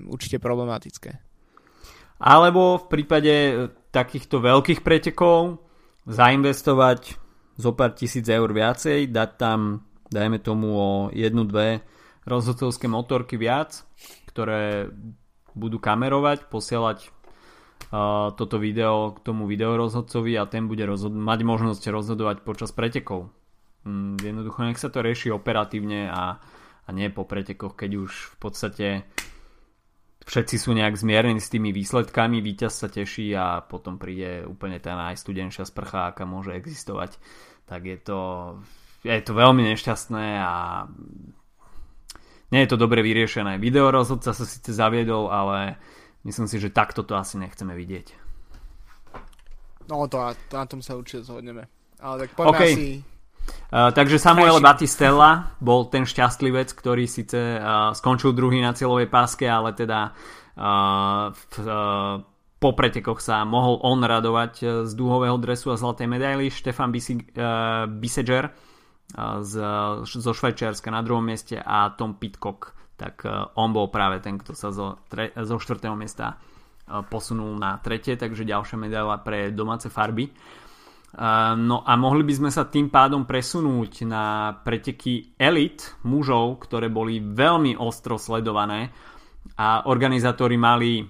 [0.09, 1.21] určite problematické.
[2.17, 3.33] Alebo v prípade
[3.93, 5.66] takýchto veľkých pretekov
[6.07, 7.19] zainvestovať
[7.59, 11.83] zo pár tisíc eur viacej, dať tam, dajme tomu o jednu, dve
[12.23, 13.83] rozhodcovské motorky viac,
[14.31, 14.87] ktoré
[15.57, 21.83] budú kamerovať, posielať uh, toto video k tomu videorozhodcovi a ten bude rozhod- mať možnosť
[21.91, 23.33] rozhodovať počas pretekov.
[23.83, 26.37] Mm, jednoducho nech sa to rieši operatívne a,
[26.85, 28.87] a nie po pretekoch, keď už v podstate
[30.27, 34.93] všetci sú nejak zmiernení s tými výsledkami, víťaz sa teší a potom príde úplne tá
[34.93, 37.15] najstudenšia sprcha, aká môže existovať.
[37.63, 38.19] Tak je to,
[39.07, 40.85] je to veľmi nešťastné a
[42.51, 43.55] nie je to dobre vyriešené.
[43.59, 45.79] Video rozhodca sa síce zaviedol, ale
[46.27, 48.27] myslím si, že takto to asi nechceme vidieť.
[49.87, 51.71] No to, na tom sa určite zhodneme.
[52.03, 52.71] Ale tak poďme okay.
[52.75, 52.87] asi
[53.67, 59.43] Uh, takže Samuel Batistella bol ten šťastlivec, ktorý síce uh, skončil druhý na cieľovej páske,
[59.43, 60.15] ale teda
[60.55, 62.23] uh, v, uh,
[62.57, 66.49] po pretekoch sa mohol on radovať z dúhového dresu a zlatej medaily.
[66.49, 68.49] Štefan Biseger
[69.45, 69.53] z,
[70.01, 74.73] zo Švajčiarska na druhom mieste a Tom Pitcock, tak on bol práve ten, kto sa
[74.73, 76.41] zo, tre, zo štvrtého miesta
[77.13, 80.33] posunul na tretie, takže ďalšia medaila pre domáce farby.
[81.57, 87.23] No a mohli by sme sa tým pádom presunúť na preteky elit mužov, ktoré boli
[87.23, 88.91] veľmi ostro sledované
[89.55, 91.07] a organizátori mali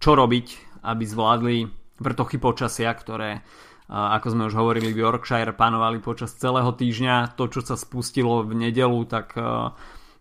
[0.00, 0.46] čo robiť,
[0.88, 1.56] aby zvládli
[2.00, 3.44] vrtochy počasia, ktoré
[3.88, 7.36] ako sme už hovorili, v Yorkshire panovali počas celého týždňa.
[7.40, 9.32] To, čo sa spustilo v nedelu, tak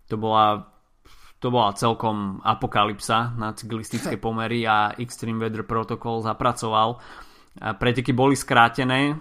[0.08, 0.71] to bola
[1.38, 6.97] to bola celkom apokalypsa na cyklistické pomery a Extreme Weather Protocol zapracoval.
[7.58, 9.17] Preteky boli skrátené,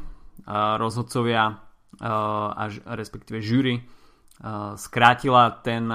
[0.77, 1.57] rozhodcovia
[2.01, 3.81] a respektíve jury
[4.77, 5.89] skrátila ten,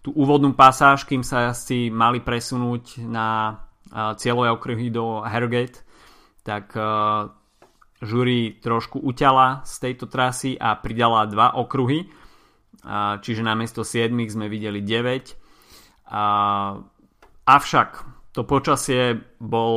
[0.00, 3.60] tú úvodnú pasáž, kým sa si mali presunúť na
[4.16, 5.84] cieľové okruhy do Harrogate,
[6.40, 6.72] tak
[8.00, 12.08] žúri trošku uťala z tejto trasy a pridala dva okruhy,
[13.20, 16.24] čiže namiesto 7 sme videli 9 a,
[17.48, 17.88] avšak
[18.36, 19.74] to počasie bol,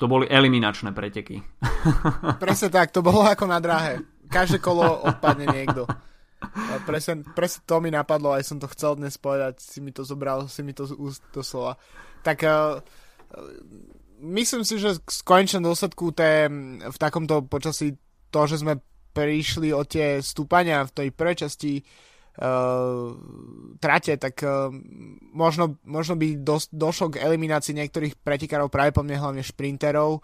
[0.00, 1.44] to boli eliminačné preteky.
[2.42, 4.00] Presne tak, to bolo ako na dráhe.
[4.32, 5.84] Každé kolo odpadne niekto.
[6.88, 10.48] Presne, presne to mi napadlo, aj som to chcel dnes povedať, si mi to zobral,
[10.48, 11.76] si mi to z úst do slova.
[12.24, 12.80] Tak uh,
[14.24, 16.48] myslím si, že v konečnom dôsledku té,
[16.80, 17.92] v takomto počasí
[18.32, 18.80] to, že sme
[19.12, 22.09] prišli o tie stúpania v tej prvej časti uh,
[23.80, 24.72] trate, tak uh,
[25.34, 30.22] možno, možno by dos, došlo k eliminácii niektorých pretekárov práve po mne hlavne šprinterov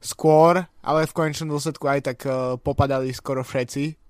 [0.00, 4.00] skôr, ale v konečnom dôsledku aj tak uh, popadali skoro všetci.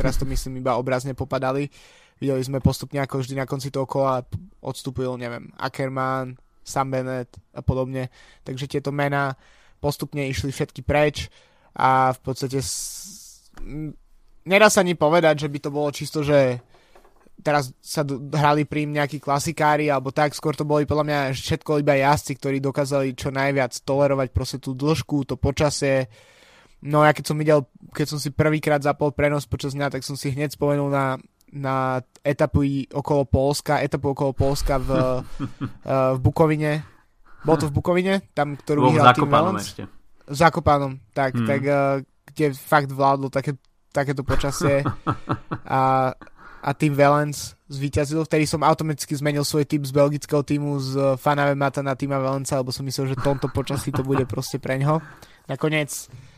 [0.00, 1.68] Teraz to myslím iba obrazne popadali.
[2.16, 4.24] Videli sme postupne ako vždy na konci toho kola
[4.64, 8.08] odstúpil, neviem, Ackermann, Sam Bennett a podobne.
[8.48, 9.36] Takže tieto mená
[9.76, 11.28] postupne išli všetky preč
[11.76, 12.64] a v podstate.
[14.46, 16.62] Nedá sa ani povedať, že by to bolo čisto, že
[17.42, 21.98] teraz sa hrali pri nejakí klasikári alebo tak, skôr to boli podľa mňa všetko iba
[21.98, 26.06] jazdci, ktorí dokázali čo najviac tolerovať proste tú dĺžku, to počasie.
[26.82, 30.14] No ja keď som videl, keď som si prvýkrát zapol prenos počas dňa, tak som
[30.14, 31.18] si hneď spomenul na,
[31.50, 36.82] na etapu okolo Polska, etapu okolo Polska v, uh, v Bukovine.
[37.42, 38.14] Bol to v Bukovine?
[38.34, 39.82] Tam, ktorú Bol vyhral Tým ešte.
[40.22, 41.46] V Zakopanom, tak, hmm.
[41.50, 41.98] tak uh,
[42.30, 43.58] kde fakt vládlo také,
[43.92, 44.82] takéto počasie.
[45.68, 46.12] A
[46.62, 48.22] a tým Valence zvíťazil.
[48.22, 52.62] Vtedy som automaticky zmenil svoj typ z belgického týmu z Fanave Mata na týma Valenca,
[52.62, 55.02] lebo som myslel, že tomto počasí to bude proste preňho.
[55.50, 55.90] Nakoniec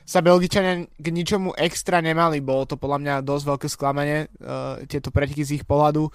[0.09, 5.12] sa Belgičania k ničomu extra nemali, bolo to podľa mňa dosť veľké sklamanie, uh, tieto
[5.12, 6.09] preteky z ich pohľadu.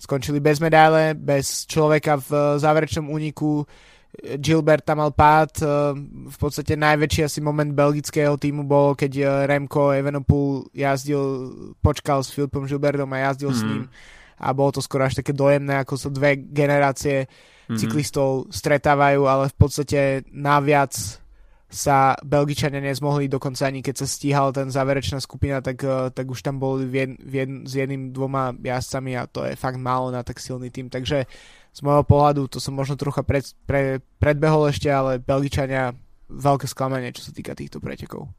[0.00, 3.68] Skončili bez medaile, bez človeka v záverečnom úniku,
[4.42, 5.68] Gilbert tam mal pád, eh,
[6.30, 11.22] v podstate najväčší asi moment belgického týmu bol, keď eh, Remco Evenepoel jazdil,
[11.78, 13.56] počkal s Filipom Gilbertom a jazdil mm.
[13.56, 13.70] s mhm.
[13.70, 13.84] ním
[14.40, 17.76] a bolo to skoro až také dojemné, ako sa dve generácie mm-hmm.
[17.76, 20.00] cyklistov stretávajú, ale v podstate
[20.32, 20.96] naviac
[21.70, 26.40] sa Belgičania nezmohli, dokonca ani keď sa stíhal ten záverečná skupina, tak, eh, tak už
[26.42, 30.24] tam boli v v jed, s jedným, dvoma jazdcami a to je fakt málo na
[30.24, 31.28] tak silný tým, takže
[31.70, 35.94] z môjho pohľadu, to som možno trocha pred, pre, predbehol ešte, ale Belgičania
[36.30, 38.30] veľké sklamanie, čo sa týka týchto pretekov.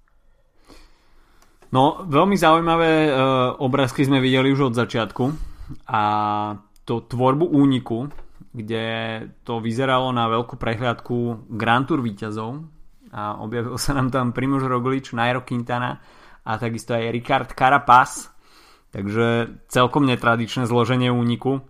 [1.71, 5.23] No, veľmi zaujímavé uh, obrázky sme videli už od začiatku.
[5.87, 6.03] A
[6.83, 8.11] to tvorbu úniku,
[8.51, 8.83] kde
[9.47, 12.67] to vyzeralo na veľkú prehliadku Grand Tour víťazov.
[13.15, 15.99] A objavil sa nám tam Primož Roglič, Nairo Quintana
[16.43, 18.27] a takisto aj Ricard Carapaz.
[18.91, 21.63] Takže celkom netradičné zloženie úniku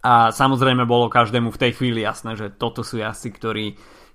[0.00, 3.66] a samozrejme bolo každému v tej chvíli jasné, že toto sú jazdci, ktorí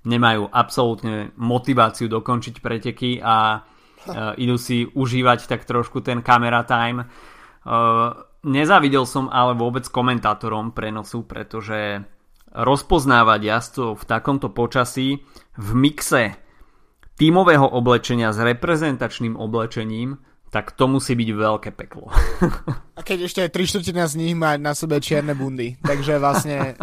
[0.05, 7.05] nemajú absolútne motiváciu dokončiť preteky a uh, idú si užívať tak trošku ten camera time.
[7.65, 8.13] Uh,
[8.45, 12.05] nezavidel som ale vôbec komentátorom prenosu, pretože
[12.55, 15.21] rozpoznávať jazdcov v takomto počasí
[15.57, 16.37] v mixe
[17.19, 20.21] tímového oblečenia s reprezentačným oblečením
[20.55, 22.07] tak to musí byť veľké peklo.
[22.95, 26.79] A keď ešte tri štvrtina z nich má na sebe čierne bundy, takže vlastne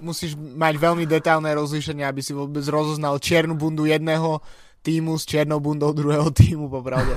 [0.00, 4.40] musíš mať veľmi detálne rozlíšenie, aby si vôbec rozoznal čiernu bundu jedného
[4.80, 7.12] týmu s čiernou bundou druhého týmu, popravde.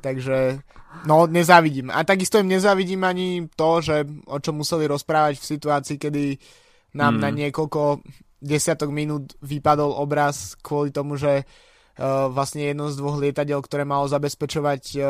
[0.00, 0.64] Takže,
[1.04, 1.92] no, nezávidím.
[1.92, 6.40] A takisto im nezávidím ani to, že o čom museli rozprávať v situácii, kedy
[6.96, 7.20] nám mm.
[7.20, 8.00] na niekoľko
[8.40, 11.48] desiatok minút vypadol obraz kvôli tomu, že Eh,
[12.02, 15.04] vlastne jedno z dvoch lietadiel, ktoré malo zabezpečovať eh,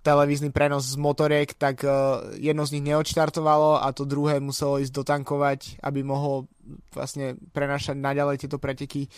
[0.00, 1.90] televízny prenos z motoriek, tak eh,
[2.36, 6.48] jedno z nich neodštartovalo a to druhé muselo ísť dotankovať, aby mohlo
[6.92, 9.08] vlastne prenašať naďalej tieto preteky.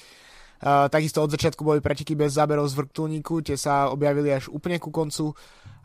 [0.62, 4.94] Takisto od začiatku boli preteky bez záberov z vrtulníku, tie sa objavili až úplne ku
[4.94, 5.34] koncu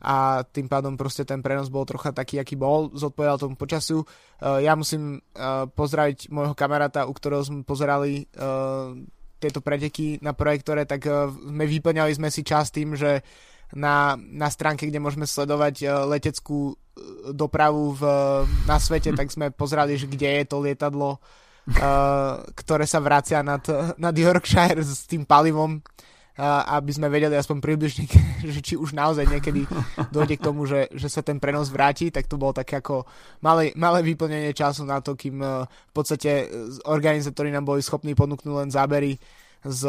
[0.06, 4.06] a tým pádom proste ten prenos bol trocha taký, aký bol, zodpovedal tomu počasiu.
[4.38, 5.18] Uh, ja musím
[5.74, 8.30] pozdraviť môjho kamaráta, u ktorého sme pozerali
[9.38, 13.22] tieto preteky na projektore, tak uh, sme vyplňali sme si čas tým, že
[13.76, 16.78] na, na stránke, kde môžeme sledovať uh, leteckú uh,
[17.32, 18.04] dopravu v,
[18.66, 21.22] na svete, tak sme pozreli, že kde je to lietadlo,
[22.56, 23.60] ktoré sa vracia nad,
[24.00, 25.84] nad Yorkshire s tým palivom
[26.46, 28.06] aby sme vedeli aspoň približne,
[28.54, 29.66] že či už naozaj niekedy
[30.14, 33.10] dojde k tomu, že, že sa ten prenos vráti, tak to bolo také ako
[33.42, 36.46] malé, malé vyplnenie času na to, kým e, v podstate
[36.86, 39.18] organizátori nám boli schopní ponúknuť len zábery
[39.66, 39.82] z,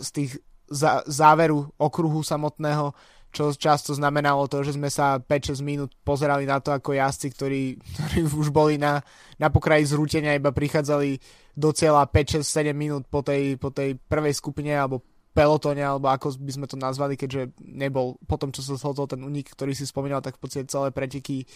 [0.00, 0.30] z tých
[0.72, 2.96] za, záveru okruhu samotného,
[3.28, 7.62] čo často znamenalo to, že sme sa 5-6 minút pozerali na to, ako jazdci, ktorí,
[8.00, 9.04] ktorí už boli na,
[9.36, 11.20] na pokraji zrútenia, iba prichádzali
[11.52, 15.04] do cieľa 5-6-7 minút po tej, po tej prvej skupine alebo
[15.36, 19.52] pelotóne, alebo ako by sme to nazvali, keďže nebol, potom čo sa zhodol ten unik,
[19.52, 21.46] ktorý si spomínal, tak v podstate celé preteky, e,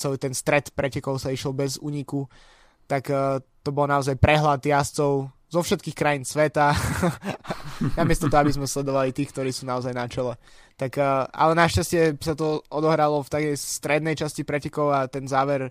[0.00, 2.24] celý ten stred pretekov sa išiel bez uniku,
[2.88, 6.72] tak e, to bol naozaj prehľad jazdcov zo všetkých krajín sveta.
[8.00, 10.40] Namiesto toho, aby sme sledovali tých, ktorí sú naozaj na čele.
[10.80, 15.68] Tak, e, ale našťastie sa to odohralo v takej strednej časti pretekov a ten záver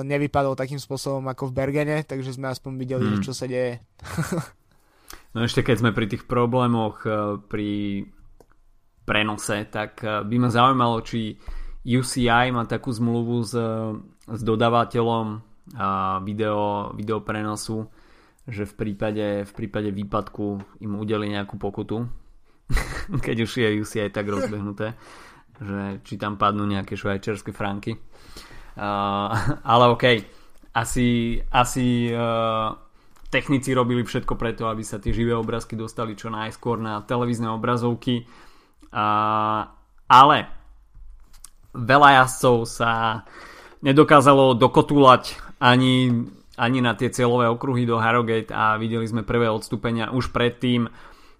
[0.00, 3.20] nevypadol takým spôsobom ako v Bergene, takže sme aspoň videli, mm.
[3.20, 3.84] čo sa deje.
[5.36, 7.70] No ešte keď sme pri tých problémoch eh, pri
[9.04, 11.36] prenose, tak eh, by ma zaujímalo, či
[11.88, 13.54] UCI má takú zmluvu s,
[14.28, 15.40] s dodávateľom
[16.20, 17.88] video, video prenosu,
[18.44, 22.08] že v prípade, v prípade výpadku im udeli nejakú pokutu,
[23.26, 24.96] keď už je UCI tak rozbehnuté,
[25.60, 27.96] že či tam padnú nejaké švajčiarske franky.
[28.78, 29.32] Uh,
[29.72, 30.04] ale OK,
[30.72, 32.72] asi, asi uh,
[33.28, 38.24] technici robili všetko preto, aby sa tie živé obrázky dostali čo najskôr na televízne obrazovky.
[38.88, 39.06] A,
[40.08, 40.38] ale
[41.76, 43.22] veľa jazdcov sa
[43.84, 50.10] nedokázalo dokotúlať ani, ani na tie cieľové okruhy do Harrogate a videli sme prvé odstúpenia
[50.10, 50.88] už predtým.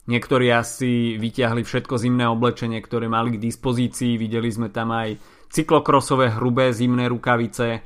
[0.08, 4.16] Niektorí asi vyťahli všetko zimné oblečenie, ktoré mali k dispozícii.
[4.16, 5.20] Videli sme tam aj
[5.52, 7.84] cyklokrosové hrubé zimné rukavice,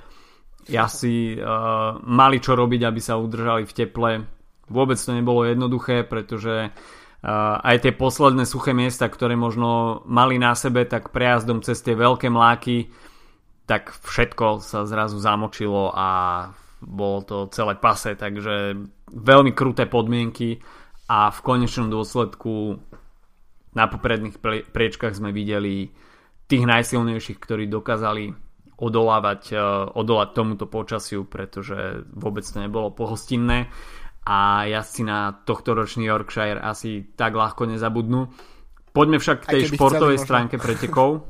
[0.68, 4.10] si uh, mali čo robiť, aby sa udržali v teple.
[4.70, 10.54] Vôbec to nebolo jednoduché, pretože uh, aj tie posledné suché miesta, ktoré možno mali na
[10.54, 12.90] sebe, tak prejazdom cez tie veľké mláky,
[13.66, 16.08] tak všetko sa zrazu zamočilo a
[16.82, 18.74] bolo to celé pase, takže
[19.10, 20.58] veľmi kruté podmienky
[21.06, 22.78] a v konečnom dôsledku
[23.72, 24.42] na popredných
[24.74, 25.94] priečkách sme videli
[26.50, 28.34] tých najsilnejších, ktorí dokázali
[28.82, 29.62] odolávať, e,
[29.94, 33.70] odolať tomuto počasiu, pretože vôbec to nebolo pohostinné
[34.26, 38.30] a jazdci na tohto ročný Yorkshire asi tak ľahko nezabudnú.
[38.90, 41.26] Poďme však k tej športovej stránke pretekov.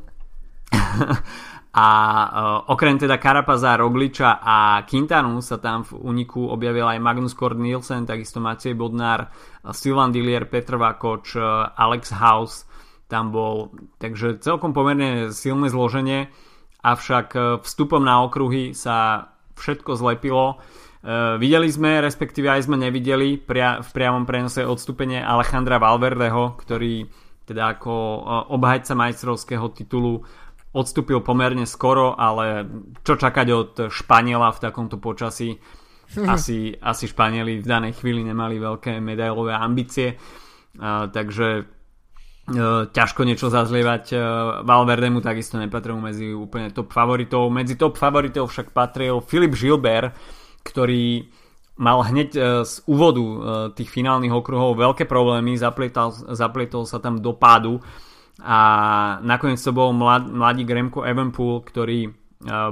[1.73, 7.33] a uh, okrem teda Karapaza, Rogliča a Quintanu sa tam v uniku objavil aj Magnus
[7.33, 9.33] Kort Nielsen, takisto Maciej Bodnár,
[9.73, 11.41] Silvan Dillier, Petr Vakoč,
[11.73, 12.69] Alex House
[13.13, 16.33] tam bol, takže celkom pomerne silné zloženie
[16.83, 20.59] avšak e, vstupom na okruhy sa všetko zlepilo.
[21.03, 27.07] E, videli sme, respektíve aj sme nevideli pria- v priamom prenose odstúpenie Alejandra Valverdeho, ktorý
[27.47, 30.27] teda ako e, obhajca majstrovského titulu
[30.73, 32.65] odstúpil pomerne skoro, ale
[33.07, 35.57] čo čakať od Španiela v takomto počasí?
[36.29, 40.13] Asi, asi Španieli v danej chvíli nemali veľké medailové ambície,
[41.09, 41.65] takže
[42.91, 44.17] ťažko niečo zazlievať e,
[44.67, 47.47] Valverdemu takisto nepatril medzi úplne top favoritov.
[47.55, 50.15] Medzi top favoritov však patril Filip Gilbert
[50.63, 51.27] ktorý
[51.79, 53.25] mal hneď e, z úvodu
[53.75, 57.83] tých finálnych okruhov veľké problémy zaplietal, zaplietal sa tam do pádu
[58.43, 58.59] a
[59.23, 62.11] nakoniec to bol mlad, mladý Gremko Evenpool ktorý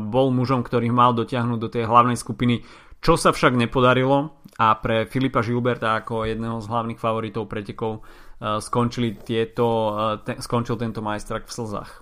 [0.03, 2.67] bol mužom, ktorý mal dotiahnuť do tej hlavnej skupiny
[3.01, 8.05] čo sa však nepodarilo a pre Filipa Gilberta ako jedného z hlavných favoritov pretekov
[8.41, 11.93] Eh, skončili tieto, eh, te, skončil tento majstrak v slzách.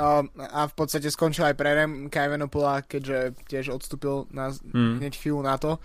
[0.00, 5.02] a v podstate skončil aj pre Remka Evenopula, keďže tiež odstúpil na, hmm.
[5.02, 5.82] hneď chvíľu na to.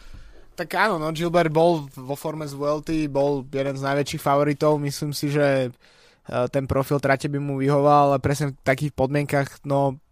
[0.55, 5.11] Tak áno, no, Gilbert bol vo forme z VLT, bol jeden z najväčších favoritov, myslím
[5.11, 10.03] si, že eh, ten profil trate by mu vyhoval, ale presne v takých podmienkach, no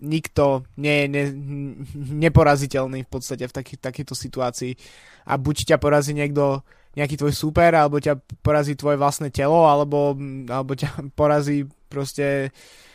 [0.00, 1.24] nikto nie je ne,
[2.20, 4.72] neporaziteľný v podstate v taký, takejto situácii
[5.24, 6.60] a buď ťa porazí niekto
[6.96, 10.16] nejaký tvoj super, alebo ťa porazí tvoje vlastné telo, alebo,
[10.48, 12.48] alebo ťa porazí proste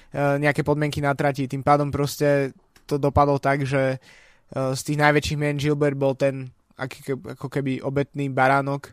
[0.10, 1.46] e, nejaké podmienky na trati.
[1.46, 2.58] Tým pádom proste
[2.90, 3.98] to dopadlo tak, že e,
[4.74, 6.50] z tých najväčších mien Gilbert bol ten
[6.82, 8.90] ako keby obetný baránok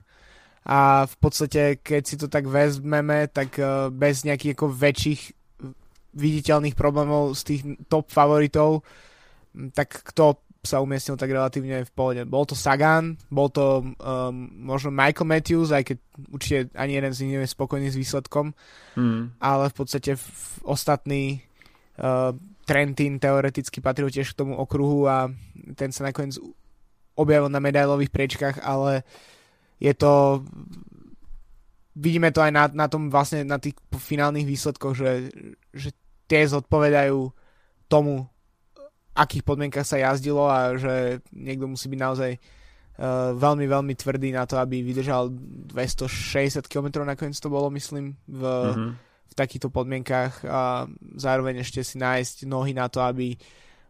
[0.68, 5.22] a v podstate keď si to tak vezmeme, tak e, bez nejakých ako väčších
[6.18, 8.82] viditeľných problémov z tých top favoritov,
[9.72, 12.22] tak kto sa umiestnil tak relatívne v pohode.
[12.26, 15.96] Bol to Sagan, bol to um, možno Michael Matthews, aj keď
[16.34, 18.52] určite ani jeden z nich nie je spokojný s výsledkom,
[18.98, 19.38] mm.
[19.38, 20.26] ale v podstate v,
[20.66, 21.46] ostatný
[22.02, 22.34] uh,
[22.66, 25.30] Trentin teoreticky patril tiež k tomu okruhu a
[25.78, 26.36] ten sa nakoniec
[27.16, 29.06] objavil na medailových priečkách, ale
[29.78, 30.42] je to
[31.98, 35.34] vidíme to aj na, na tom vlastne na tých finálnych výsledkoch, že,
[35.74, 35.90] že
[36.28, 37.32] tie zodpovedajú
[37.88, 38.28] tomu,
[39.16, 44.44] akých podmienkach sa jazdilo a že niekto musí byť naozaj uh, veľmi, veľmi tvrdý na
[44.44, 45.32] to, aby vydržal
[45.72, 48.90] 260 km nakoniec to bolo, myslím, v, mm-hmm.
[49.26, 50.86] v takýchto podmienkach a
[51.18, 53.34] zároveň ešte si nájsť nohy na to, aby,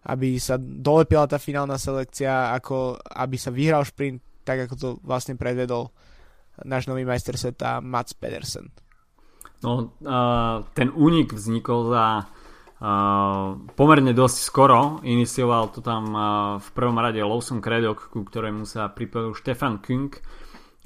[0.09, 5.37] aby sa dolepila tá finálna selekcia, ako aby sa vyhral šprint, tak ako to vlastne
[5.37, 5.93] predvedol
[6.65, 8.73] náš nový majster sveta Mats Pedersen.
[9.63, 12.05] No, uh, ten únik vznikol za
[12.79, 15.03] Uh, pomerne dosť skoro.
[15.03, 20.15] Inicioval to tam uh, v prvom rade Lawson Craddock, ku ktorému sa pripojil Stefan Kung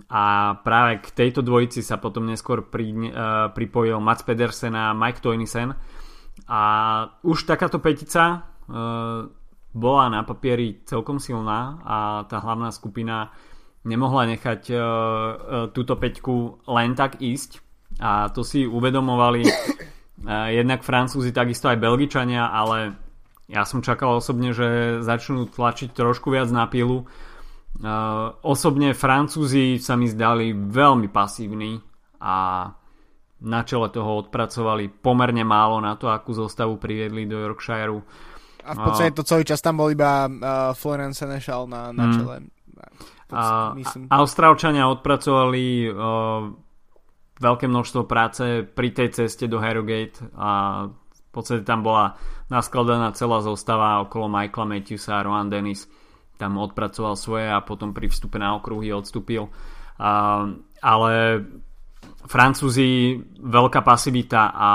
[0.08, 5.20] a práve k tejto dvojici sa potom neskôr pri, uh, pripojil Mats Pedersen a Mike
[5.20, 5.76] Toynisen
[6.48, 6.62] a
[7.22, 9.28] už takáto petica uh,
[9.76, 13.36] bola na papieri celkom silná a tá hlavná skupina
[13.84, 14.86] nemohla nechať uh, uh,
[15.76, 19.44] túto peťku len tak ísť a to si uvedomovali
[20.54, 22.94] jednak Francúzi, takisto aj Belgičania, ale
[23.50, 27.04] ja som čakal osobne, že začnú tlačiť trošku viac na pilu.
[28.46, 31.80] Osobne Francúzi sa mi zdali veľmi pasívni
[32.22, 32.68] a
[33.42, 37.98] na čele toho odpracovali pomerne málo na to, akú zostavu priviedli do Yorkshireu.
[38.62, 42.14] A v podstate to celý čas tam bol iba uh, Florence Seneschal na, na mm.
[42.14, 42.36] čele.
[43.34, 43.74] A,
[44.14, 46.54] Austrálčania odpracovali uh,
[47.42, 52.14] veľké množstvo práce pri tej ceste do Harrogate a v podstate tam bola
[52.46, 55.90] naskladaná celá zostava okolo Michaela Matthewsa a Rowan Dennis.
[56.38, 59.50] Tam odpracoval svoje a potom pri vstupe na okruhy odstúpil.
[59.98, 60.44] A,
[60.84, 61.12] ale
[62.28, 64.70] Francúzi veľká pasivita a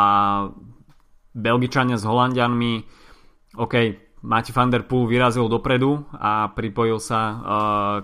[1.32, 2.84] Belgičania s Holandianmi
[3.58, 3.74] OK,
[4.28, 7.38] Mati van der Poel vyrazil dopredu a pripojil sa uh,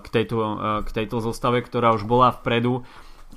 [0.00, 2.86] k, tejto, uh, k tejto zostave, ktorá už bola vpredu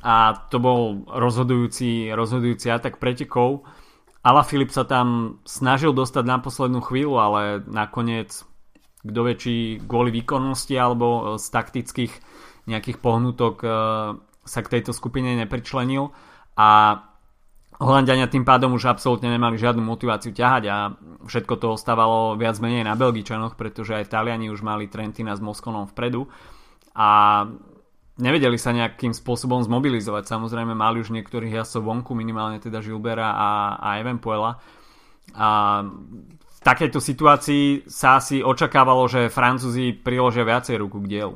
[0.03, 3.65] a to bol rozhodujúci, rozhodujúci atak pretekov.
[4.21, 8.43] Ala Filip sa tam snažil dostať na poslednú chvíľu, ale nakoniec
[9.07, 12.13] kto vie, či kvôli výkonnosti alebo z taktických
[12.67, 13.69] nejakých pohnutok e,
[14.43, 16.11] sa k tejto skupine nepričlenil
[16.59, 16.99] a
[17.77, 20.97] Holandiania tým pádom už absolútne nemali žiadnu motiváciu ťahať a
[21.29, 25.85] všetko to ostávalo viac menej na Belgičanoch, pretože aj Taliani už mali Trentina s Moskonom
[25.85, 26.25] vpredu
[26.97, 27.45] a
[28.17, 30.25] nevedeli sa nejakým spôsobom zmobilizovať.
[30.25, 34.57] Samozrejme mali už niektorých jasov vonku, minimálne teda Žilbera a, a Evenpuela.
[35.37, 35.47] A
[36.27, 41.35] v takejto situácii sa asi očakávalo, že Francúzi priložia viacej ruku k dielu.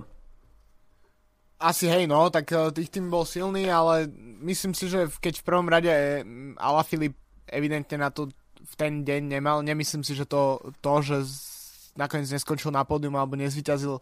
[1.62, 4.10] Asi hej, no, tak eh, tých tým bol silný, ale
[4.42, 5.94] myslím si, že keď v prvom rade
[6.26, 6.58] mm,
[6.90, 7.14] Filip
[7.46, 11.18] evidentne na to v ten deň nemal, nemyslím si, že to, to že
[11.94, 14.02] nakoniec neskončil na pódium alebo nezvyťazil uh,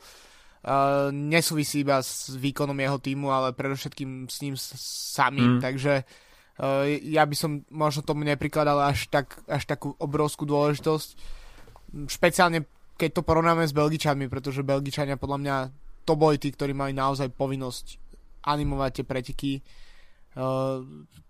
[1.15, 5.61] nesúvisí iba s výkonom jeho týmu, ale predovšetkým s ním samým, mm.
[5.63, 11.09] takže uh, ja by som možno tomu neprikladal až, tak, až takú obrovskú dôležitosť,
[12.11, 12.67] špeciálne
[12.99, 15.55] keď to porovnáme s Belgičanmi, pretože Belgičania podľa mňa
[16.03, 17.95] to boli tí, ktorí mali naozaj povinnosť
[18.43, 19.51] animovať tie preteky,
[20.35, 20.83] uh,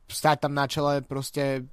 [0.10, 1.70] stáť tam na čele, proste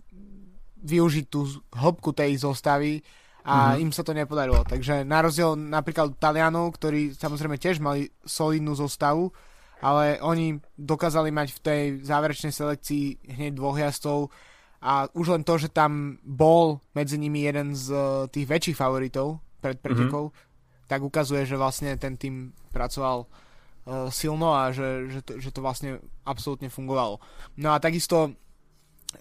[0.85, 3.01] využiť tú hĺbku tej zostavy
[3.47, 3.83] a mm-hmm.
[3.87, 4.67] im sa to nepodarilo.
[4.67, 9.31] Takže na rozdiel napríklad Talianov, ktorí samozrejme tiež mali solidnú zostavu,
[9.79, 14.35] ale oni dokázali mať v tej záverečnej selekcii hneď dvoch jazdov
[14.83, 19.39] a už len to, že tam bol medzi nimi jeden z uh, tých väčších favoritov
[19.63, 20.91] pred pretekou, mm-hmm.
[20.91, 25.63] tak ukazuje, že vlastne ten tým pracoval uh, silno a že, že, to, že to
[25.63, 27.23] vlastne absolútne fungovalo.
[27.63, 28.35] No a takisto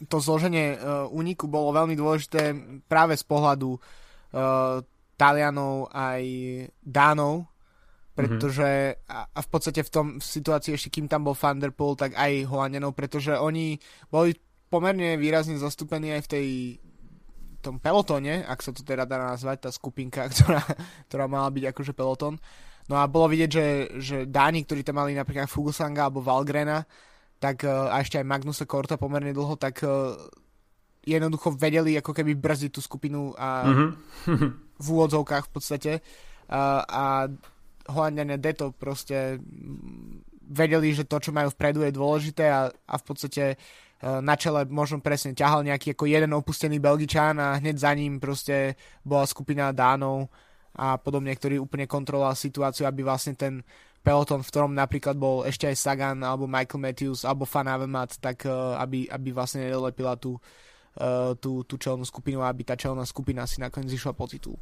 [0.09, 2.57] to zloženie uh, úniku bolo veľmi dôležité
[2.89, 3.79] práve z pohľadu uh,
[5.15, 6.23] Talianov aj
[6.83, 7.47] Dánov,
[8.15, 12.15] pretože a, a v podstate v tom v situácii ešte kým tam bol Thunderpool, tak
[12.15, 13.75] aj Holandianov, pretože oni
[14.07, 14.35] boli
[14.71, 16.47] pomerne výrazne zastúpení aj v tej
[17.65, 20.61] tom pelotone, ak sa to teda dá nazvať, tá skupinka, ktorá,
[21.09, 22.37] ktorá mala byť akože peloton.
[22.85, 23.67] No a bolo vidieť, že,
[23.97, 26.85] že Dáni, ktorí tam mali napríklad Fuglsanga alebo Valgrena,
[27.41, 29.81] tak a ešte aj Magnusa Korta pomerne dlho, tak
[31.05, 33.89] jednoducho vedeli ako keby brzdiť tú skupinu a mm-hmm.
[34.83, 35.91] v úvodzovkách v podstate
[36.49, 37.03] a, a
[37.85, 39.37] Holandiania Deto proste
[40.45, 43.55] vedeli, že to, čo majú vpredu je dôležité a, a v podstate e,
[44.01, 48.77] na čele možno presne ťahal nejaký ako jeden opustený Belgičan a hneď za ním proste
[49.01, 50.29] bola skupina Dánov
[50.77, 53.65] a podobne, ktorý úplne kontroloval situáciu, aby vlastne ten
[54.05, 58.45] peloton, v ktorom napríklad bol ešte aj Sagan alebo Michael Matthews alebo Van Avermaet, tak
[58.45, 60.41] e, aby, aby vlastne nedolepila tú, uh,
[61.39, 64.55] tú, tú čelnú skupinu, aby tá čelná skupina si nakoniec išla po titul.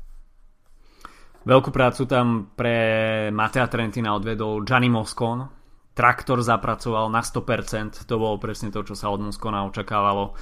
[1.43, 5.43] Veľkú prácu tam pre Matea Trentina odvedol Gianni Moscon,
[5.91, 10.33] traktor zapracoval na 100%, to bolo presne to, čo sa od Muskona očakávalo.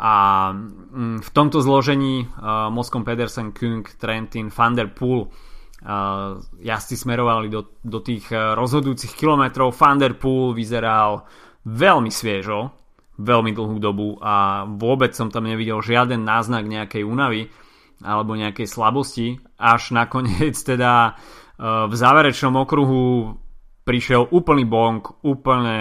[0.00, 0.14] A
[0.50, 7.46] mm, v tomto zložení uh, Moskom Pedersen, Kung, Trentin, Van der Poel uh, jazdci smerovali
[7.46, 9.70] do, do tých rozhodujúcich kilometrov.
[9.76, 11.30] Van der Poel vyzeral
[11.62, 12.79] veľmi sviežo,
[13.20, 17.52] veľmi dlhú dobu a vôbec som tam nevidel žiaden náznak nejakej únavy
[18.00, 21.20] alebo nejakej slabosti, až nakoniec teda
[21.60, 23.36] v záverečnom okruhu
[23.84, 25.80] prišiel úplný bonk, úplné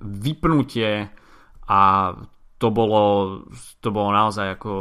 [0.00, 1.12] vypnutie
[1.68, 1.80] a
[2.60, 3.04] to bolo,
[3.80, 4.72] to bolo naozaj ako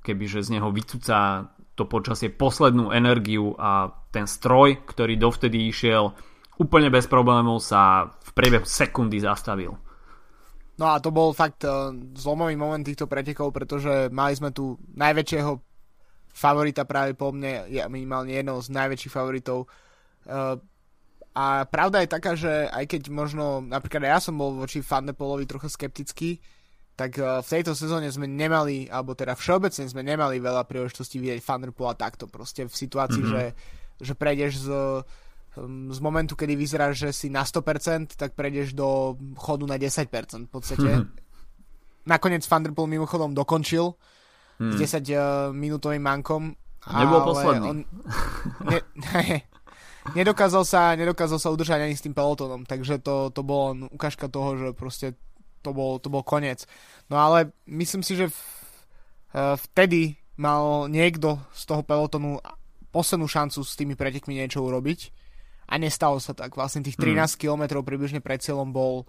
[0.00, 6.12] keby, že z neho vycúca to počasie poslednú energiu a ten stroj, ktorý dovtedy išiel
[6.60, 9.76] úplne bez problémov sa v priebehu sekundy zastavil.
[10.82, 15.54] No a to bol fakt uh, zlomový moment týchto pretekov, pretože mali sme tu najväčšieho
[16.34, 19.70] favorita práve po mne, ja minimálne jednou z najväčších favoritov
[20.26, 20.58] uh,
[21.32, 25.72] a pravda je taká, že aj keď možno, napríklad ja som bol voči Fandepolovi trochu
[25.72, 26.36] skeptický,
[26.92, 31.40] tak eh, v tejto sezóne sme nemali, alebo teda všeobecne sme nemali veľa príležitostí vidieť
[31.40, 33.32] Thunderpoola takto, proste v situácii, mm-hmm.
[33.32, 33.44] že,
[34.04, 34.68] že prejdeš z,
[35.92, 40.08] z momentu, kedy vyzeráš, že si na 100%, tak prejdeš do chodu na 10%
[40.48, 40.88] v podstate.
[40.88, 42.08] Mm-hmm.
[42.08, 43.92] Nakoniec Thunderpool mimochodom dokončil
[44.58, 44.72] mm.
[44.72, 45.20] s 10 uh, eh,
[45.52, 46.56] minútovým mankom.
[46.82, 47.68] Nebol posledný.
[47.68, 47.78] On,
[48.66, 49.24] ne, ne,
[50.18, 54.56] nedokázal sa, nedokázal sa udržať ani s tým pelotónom, takže to, to bolo ukážka toho,
[54.58, 55.14] že proste
[55.62, 56.66] to bol, to bol koniec.
[57.06, 58.38] No ale myslím si, že v,
[59.36, 62.40] uh, vtedy mal niekto z toho pelotonu
[62.88, 65.21] poslednú šancu s tými pretekmi niečo urobiť
[65.72, 66.52] a nestalo sa tak.
[66.52, 67.40] Vlastne tých 13 mm.
[67.40, 69.08] km približne pred cieľom bol,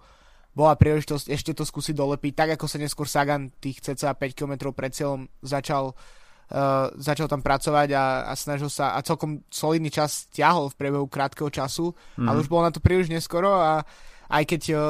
[0.56, 4.72] bola príležitosť ešte to skúsiť dolepiť, tak ako sa neskôr Sagan tých cca 5 km
[4.72, 10.32] pred cieľom začal uh, začal tam pracovať a, a snažil sa a celkom solidný čas
[10.32, 12.24] stiahol v priebehu krátkeho času, mm.
[12.24, 13.84] ale už bolo na to príliš neskoro a
[14.32, 14.80] aj keď uh,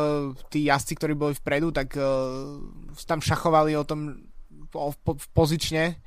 [0.47, 2.55] tí jazdci, ktorí boli vpredu, tak uh,
[3.03, 4.31] tam šachovali o tom
[4.70, 5.99] po, po, pozične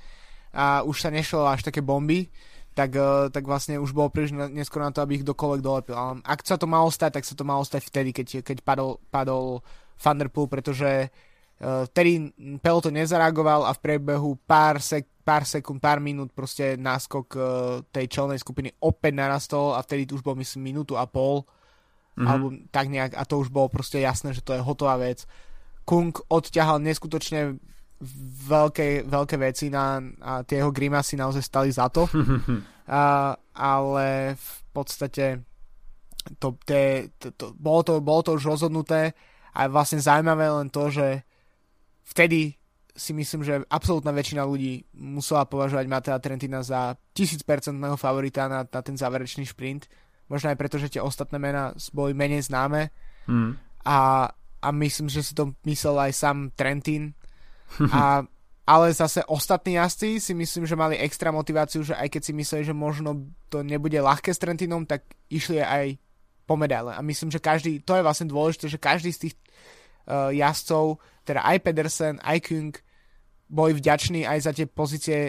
[0.55, 2.31] a už sa nešlo až také bomby,
[2.77, 5.97] tak, uh, tak vlastne už bolo príliš neskoro na to, aby ich dokoľvek dolepil.
[5.97, 9.01] Ale ak sa to malo stať, tak sa to malo stať vtedy, keď, keď padol,
[9.09, 9.65] padol
[9.97, 12.29] Thunderpool, pretože uh, vtedy
[12.61, 17.43] peloton nezareagoval a v priebehu pár sek pár sekúnd, pár minút proste náskok uh,
[17.91, 21.43] tej čelnej skupiny opäť narastol a vtedy už bol myslím minútu a pol
[22.15, 22.23] mm-hmm.
[22.23, 25.27] alebo tak nejak a to už bolo proste jasné, že to je hotová vec.
[25.83, 27.59] Kung odťahal neskutočne
[28.47, 32.05] veľké, veľké veci na, a tie jeho grimasy naozaj stali za to.
[32.89, 35.41] a, ale v podstate
[36.37, 39.15] to, te, to, to, bolo, to, bolo to už rozhodnuté
[39.55, 41.23] a vlastne zaujímavé len to, že
[42.05, 42.53] vtedy
[42.97, 47.45] si myslím, že absolútna väčšina ľudí musela považovať Matea Trentina za 1000%
[47.93, 49.85] favorita na, na ten záverečný šprint.
[50.27, 52.89] Možno aj preto, že tie ostatné mená boli menej známe.
[53.29, 53.53] Mm.
[53.85, 57.13] A, a myslím, že si to myslel aj sám Trentin.
[57.91, 58.23] A,
[58.67, 62.63] ale zase ostatní jazdci si myslím, že mali extra motiváciu, že aj keď si mysleli,
[62.67, 65.95] že možno to nebude ľahké s Trentinom, tak išli aj
[66.43, 66.95] po medaile.
[66.95, 69.35] A myslím, že každý, to je vlastne dôležité, že každý z tých
[70.07, 72.75] uh, jazdcov, teda aj Pedersen, aj Kung,
[73.47, 75.19] boli vďační aj za tie pozície,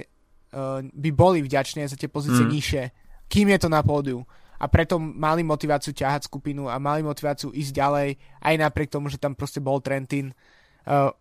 [0.54, 2.50] uh, by boli vďační aj za tie pozície mm.
[2.50, 2.82] nižšie,
[3.30, 4.26] kým je to na pódiu.
[4.58, 8.08] A preto mali motiváciu ťahať skupinu a mali motiváciu ísť ďalej,
[8.42, 10.34] aj napriek tomu, že tam proste bol Trentin,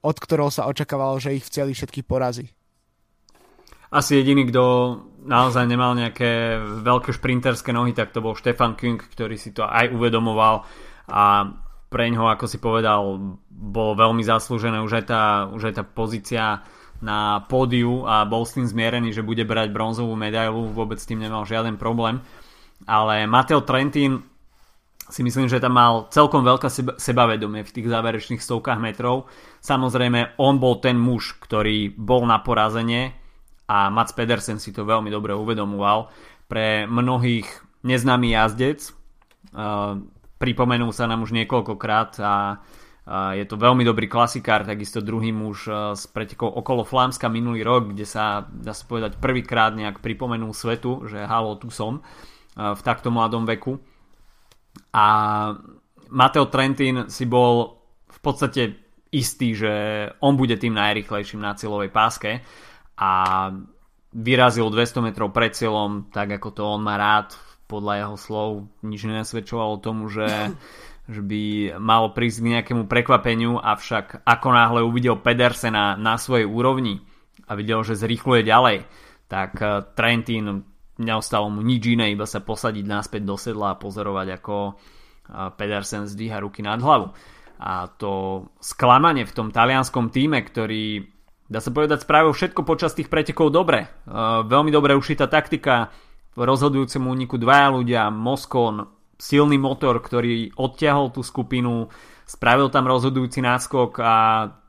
[0.02, 2.48] od ktorého sa očakávalo, že ich v celý všetky porazí.
[3.88, 4.64] Asi jediný, kto
[5.28, 9.92] naozaj nemal nejaké veľké šprinterské nohy, tak to bol Stefan Küng, ktorý si to aj
[9.92, 10.68] uvedomoval
[11.08, 11.24] a
[11.88, 13.00] pre ňoho, ako si povedal,
[13.48, 16.68] bolo veľmi zaslúžené už aj tá, už aj tá pozícia
[17.00, 21.24] na pódiu a bol s tým zmierený, že bude brať bronzovú medailu, vôbec s tým
[21.24, 22.20] nemal žiaden problém.
[22.84, 24.20] Ale Mateo Trentin
[25.08, 26.68] si myslím, že tam mal celkom veľké
[27.00, 29.32] sebavedomie v tých záverečných stovkách metrov.
[29.64, 33.16] Samozrejme, on bol ten muž, ktorý bol na porazenie
[33.68, 36.12] a Mats Pedersen si to veľmi dobre uvedomoval.
[36.48, 37.48] Pre mnohých
[37.84, 38.92] neznámy jazdec,
[39.56, 40.00] uh,
[40.40, 42.64] pripomenul sa nám už niekoľkokrát a
[43.08, 47.96] je to veľmi dobrý klasikár, takisto druhý muž s e, pretekou okolo Flámska minulý rok,
[47.96, 52.82] kde sa, dá sa povedať, prvýkrát nejak pripomenul svetu, že halo, tu som e, v
[52.84, 53.80] takto mladom veku.
[54.94, 55.06] A
[56.10, 58.78] Mateo Trentin si bol v podstate
[59.12, 59.74] istý, že
[60.20, 62.44] on bude tým najrychlejším na cieľovej páske
[63.00, 63.12] a
[64.12, 67.36] vyrazil 200 metrov pred cieľom, tak ako to on má rád,
[67.68, 68.50] podľa jeho slov
[68.84, 70.28] nič nenasvedčovalo tomu, že
[71.08, 77.00] že by malo prísť k nejakému prekvapeniu, avšak ako náhle uvidel Pedersena na svojej úrovni
[77.48, 78.84] a videl, že zrýchluje ďalej,
[79.32, 80.68] tak eh, Trentin
[80.98, 84.56] neostalo mu nič iné, iba sa posadiť naspäť do sedla a pozorovať, ako
[85.58, 87.14] Pedersen zdvíha ruky nad hlavu.
[87.58, 91.10] A to sklamanie v tom talianskom týme, ktorý
[91.50, 93.88] dá sa povedať, spravil všetko počas tých pretekov dobre.
[94.46, 95.90] Veľmi dobre ušitá taktika,
[96.38, 98.86] v rozhodujúcem úniku dvaja ľudia, Moskon,
[99.18, 101.90] silný motor, ktorý odtiahol tú skupinu,
[102.30, 104.14] spravil tam rozhodujúci náskok a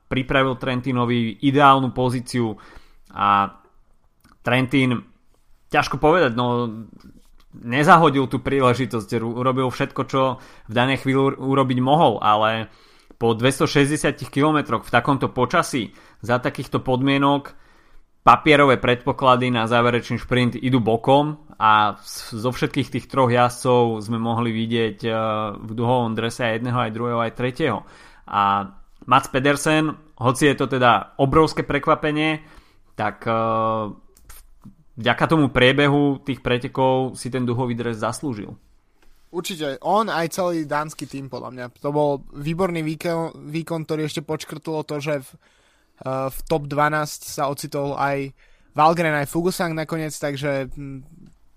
[0.09, 2.57] pripravil Trentinovi ideálnu pozíciu
[3.13, 3.53] a
[4.41, 4.97] Trentin,
[5.69, 6.69] ťažko povedať, no
[7.57, 10.23] nezahodil tú príležitosť, urobil všetko, čo
[10.69, 12.69] v danej chvíli urobiť mohol, ale
[13.19, 15.91] po 260 km v takomto počasí
[16.23, 17.57] za takýchto podmienok
[18.23, 21.97] papierové predpoklady na záverečný šprint idú bokom a
[22.31, 25.11] zo všetkých tých troch jazdcov sme mohli vidieť e,
[25.59, 27.79] v duhovom drese aj jedného, aj druhého, aj tretieho.
[28.29, 28.69] A
[29.09, 32.45] Mats Pedersen, hoci je to teda obrovské prekvapenie,
[32.95, 33.33] tak e,
[34.99, 38.53] vďaka tomu priebehu tých pretekov si ten duhový dres zaslúžil.
[39.29, 41.65] Určite, on aj celý dánsky tým podľa mňa.
[41.85, 45.29] To bol výborný výkon, výkon ktorý ešte počkrtulo to, že v
[45.99, 48.31] Eh, v top 12 sa ocitol aj
[48.79, 51.03] Valgren aj Fugusang nakoniec, takže hm,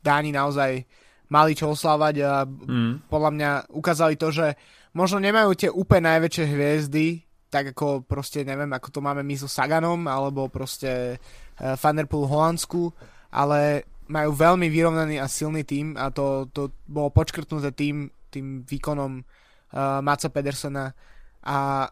[0.02, 0.82] Dáni naozaj
[1.30, 3.06] mali čo oslávať a mm.
[3.06, 4.58] podľa mňa ukázali to, že
[4.98, 7.22] možno nemajú tie úplne najväčšie hviezdy,
[7.54, 12.10] tak ako proste neviem, ako to máme my so Saganom, alebo proste uh, Van v
[12.10, 12.89] Holandsku,
[13.32, 19.23] ale majú veľmi vyrovnaný a silný tým a to, to bolo počkrtnuté tým, tým výkonom
[19.23, 20.91] uh, Maca Pedersona
[21.47, 21.88] a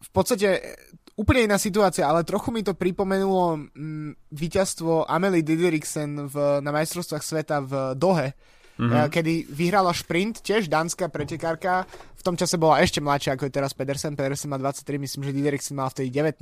[0.00, 0.76] v podstate
[1.16, 7.24] úplne iná situácia, ale trochu mi to pripomenulo mm, víťazstvo Amelie Dideriksen v, na majstrovstvách
[7.24, 8.32] sveta v Dohe,
[8.80, 9.12] mm-hmm.
[9.12, 11.84] kedy vyhrala šprint, tiež dánska pretekárka,
[12.16, 15.36] v tom čase bola ešte mladšia ako je teraz Pedersen, Pedersen má 23, myslím, že
[15.36, 16.40] Dideriksen mal vtedy 19,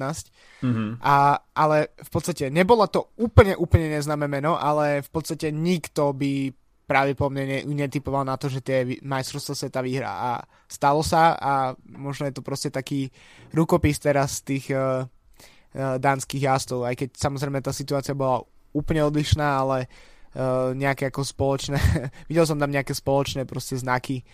[0.62, 0.90] mm-hmm.
[1.02, 6.54] a, ale v podstate nebolo to úplne, úplne neznáme meno, ale v podstate nikto by
[6.88, 10.30] pravdepodobne netypoval na to, že tie majstrovstvá sveta vyhrá a
[10.64, 13.12] stalo sa a možno je to proste taký
[13.52, 18.40] rukopis teraz tých uh, uh, dánskych jazdov, aj keď samozrejme tá situácia bola
[18.72, 20.17] úplne odlišná, ale uh,
[20.74, 21.80] nejaké ako spoločné,
[22.30, 24.24] videl som tam nejaké spoločné proste znaky,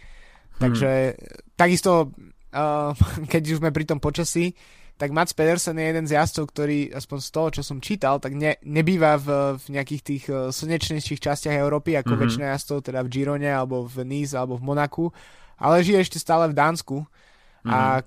[0.59, 1.19] takže hmm.
[1.59, 2.15] takisto
[2.55, 2.95] uh,
[3.33, 4.55] keď už sme pri tom počasí,
[4.95, 8.39] tak Mats Pedersen je jeden z jazdcov, ktorý, aspoň z toho, čo som čítal, tak
[8.39, 12.23] ne, nebýva v, v nejakých tých uh, slnečnejších častiach Európy, ako mm-hmm.
[12.23, 15.11] väčšina jazdcov, teda v Girone, alebo v Nice, alebo v Monaku,
[15.59, 17.03] ale žije ešte stále v Dánsku.
[17.03, 17.75] Mm-hmm.
[17.75, 18.07] A mhm.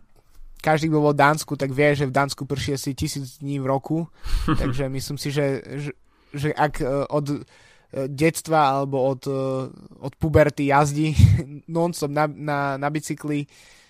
[0.64, 3.68] každý, kto bol v Dánsku, tak vie, že v Dánsku prší asi tisíc dní v
[3.68, 4.08] roku,
[4.62, 5.92] takže myslím si, že, že,
[6.32, 7.44] že ak uh, od uh,
[7.92, 9.72] detstva alebo od, uh,
[10.04, 11.16] od puberty jazdí
[11.76, 13.48] non-stop na, na, na bicykli,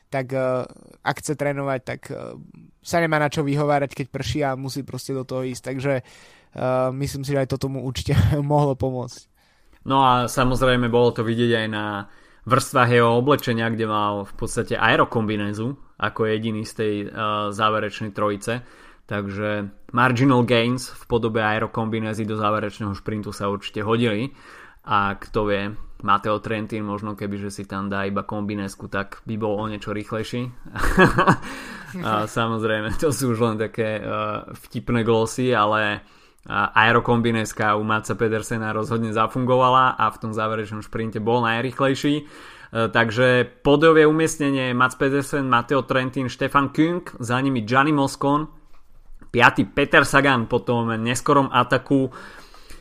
[0.07, 0.63] tak uh,
[1.01, 2.37] ak chce trénovať, tak uh,
[2.85, 5.63] sa nemá na čo vyhovárať, keď prší a musí proste do toho ísť.
[5.73, 5.93] Takže
[6.95, 9.29] myslím si, že aj to tomu určite mohlo pomôcť.
[9.85, 12.07] No a samozrejme bolo to vidieť aj na
[12.47, 18.63] vrstvách jeho oblečenia, kde mal v podstate aerokombinézu ako jediný z tej uh, záverečnej trojice.
[19.07, 24.35] Takže marginal gains v podobe aerokombinézy do záverečného šprintu sa určite hodili.
[24.83, 25.71] A kto vie,
[26.03, 29.95] Mateo Trentin možno keby, že si tam dá iba kombinesku, tak by bol o niečo
[29.95, 30.51] rýchlejší.
[32.07, 38.19] a samozrejme, to sú už len také uh, vtipné glosy, ale uh, aerokombineska u Matsa
[38.19, 42.15] Pedersena rozhodne zafungovala a v tom záverečnom šprinte bol najrychlejší.
[42.23, 48.56] Uh, takže podové umiestnenie Mats Pedersen, Mateo Trentin, Stefan Künk, za nimi Gianni Moscon,
[49.29, 49.75] 5.
[49.75, 52.09] Peter Sagan po tom neskorom ataku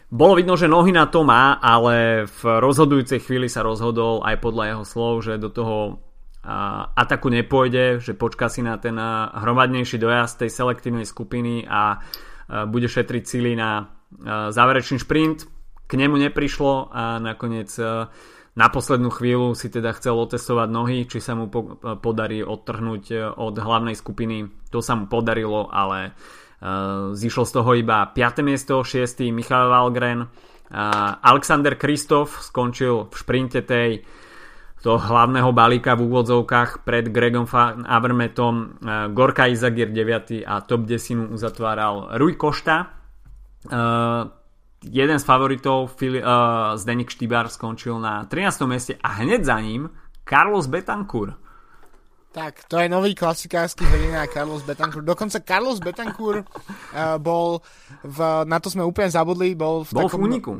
[0.06, 4.64] bolo vidno, že nohy na to má, ale v rozhodujúcej chvíli sa rozhodol aj podľa
[4.70, 5.98] jeho slov, že do toho
[6.94, 8.94] ataku nepôjde, že počká si na ten
[9.34, 11.98] hromadnejší dojazd tej selektívnej skupiny a
[12.70, 13.90] bude šetriť síly na
[14.54, 15.50] záverečný šprint.
[15.90, 17.74] K nemu neprišlo a nakoniec
[18.56, 21.52] na poslednú chvíľu si teda chcel otestovať nohy, či sa mu
[22.00, 24.48] podarí odtrhnúť od hlavnej skupiny.
[24.72, 26.16] To sa mu podarilo, ale
[26.56, 28.40] Eh, zišlo z toho iba 5.
[28.40, 29.28] miesto, 6.
[29.28, 30.24] Michal Valgren.
[30.24, 30.28] Eh,
[31.20, 34.00] Alexander Kristof skončil v šprinte tej
[34.80, 37.44] toho hlavného balíka v úvodzovkách pred Gregom
[37.84, 38.54] Avermetom.
[38.80, 40.48] Eh, Gorka Izagir 9.
[40.48, 42.88] a top 10 uzatváral Rui Košta.
[44.86, 45.98] Jeden z favoritov
[46.78, 48.70] Zdenik Štýbar skončil na 13.
[48.70, 49.90] mieste a hneď za ním
[50.22, 51.46] Carlos Betancourt
[52.36, 55.08] tak, to je nový klasikársky hrdina Carlos Betancourt.
[55.08, 57.64] Dokonca Carlos Betancourt uh, bol
[58.04, 60.52] v, na to sme úplne zabudli, bol v bol takom, v úniku.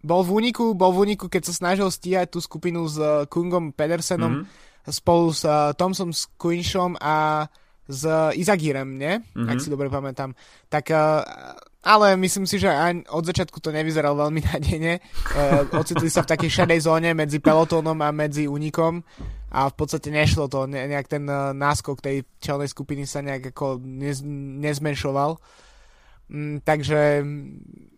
[0.00, 3.76] Bol v úniku, bol v úniku, keď sa snažil stíhať tú skupinu s uh, Kungom
[3.76, 4.88] Pedersenom mm-hmm.
[4.88, 6.08] spolu s uh, Thomsom
[6.40, 7.44] Quinshom a
[7.84, 8.08] s
[8.40, 9.20] Izagirem, nie?
[9.20, 9.50] Mm-hmm.
[9.52, 10.32] Ak si dobre pamätám.
[10.72, 11.20] Tak, uh,
[11.80, 15.00] ale myslím si, že aj od začiatku to nevyzeral veľmi nádejne.
[15.32, 19.00] Uh, ocitli sa v takej šedej zóne medzi pelotónom a medzi únikom
[19.48, 23.56] a v podstate nešlo to, ne, nejak ten uh, náskok tej čelnej skupiny sa nejak
[23.56, 24.20] ako nez,
[24.60, 25.40] nezmenšoval.
[26.30, 27.24] Mm, takže,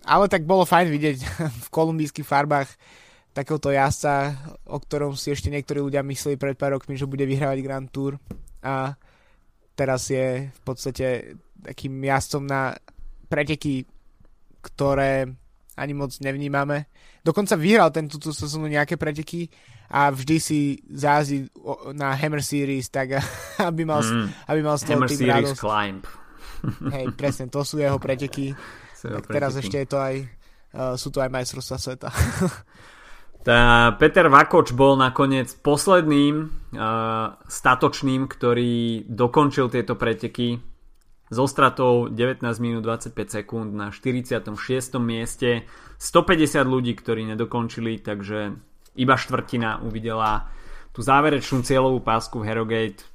[0.07, 1.18] ale tak bolo fajn vidieť
[1.66, 2.70] v kolumbijských farbách
[3.33, 4.37] takéhoto jazdca,
[4.68, 8.20] o ktorom si ešte niektorí ľudia mysleli pred pár rokmi, že bude vyhrávať Grand Tour
[8.61, 8.95] a
[9.72, 12.76] teraz je v podstate takým jazdcom na
[13.33, 13.89] preteky,
[14.61, 15.33] ktoré
[15.72, 16.93] ani moc nevnímame.
[17.24, 19.49] Dokonca vyhral ten túto sezónu nejaké preteky
[19.89, 20.61] a vždy si
[20.93, 21.49] zázi
[21.97, 23.16] na Hammer Series, tak
[23.68, 25.57] aby mal, mm, aby mal z toho tým radosť.
[25.57, 26.05] Climb.
[26.95, 28.53] Hej, presne, to sú jeho preteky.
[29.01, 29.33] tak preteky.
[29.33, 30.14] teraz ešte je to aj,
[30.76, 32.09] uh, sú to aj majstrovstvá sveta.
[33.43, 36.47] Tá Peter Vakoč bol nakoniec posledným
[36.78, 40.62] uh, statočným, ktorý dokončil tieto preteky
[41.33, 44.53] so stratou 19 minút 25 sekúnd na 46.
[45.01, 45.64] mieste.
[45.97, 48.53] 150 ľudí, ktorí nedokončili, takže
[49.01, 50.53] iba štvrtina uvidela
[50.93, 53.09] tú záverečnú cieľovú pásku v Harrogate.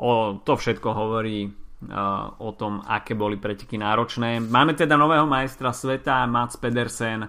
[0.00, 4.40] O, to všetko hovorí uh, o tom, aké boli preteky náročné.
[4.40, 7.28] Máme teda nového majstra sveta, Mats Pedersen,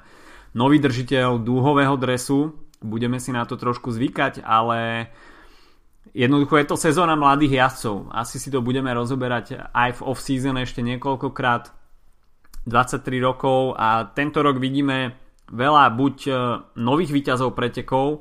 [0.56, 2.56] nový držiteľ dúhového dresu.
[2.80, 5.12] Budeme si na to trošku zvykať, ale
[6.14, 8.12] jednoducho je to sezóna mladých jazdcov.
[8.14, 11.74] Asi si to budeme rozoberať aj v off-season ešte niekoľkokrát.
[12.66, 15.14] 23 rokov a tento rok vidíme
[15.54, 16.32] veľa buď e,
[16.82, 18.20] nových výťazov pretekov, e,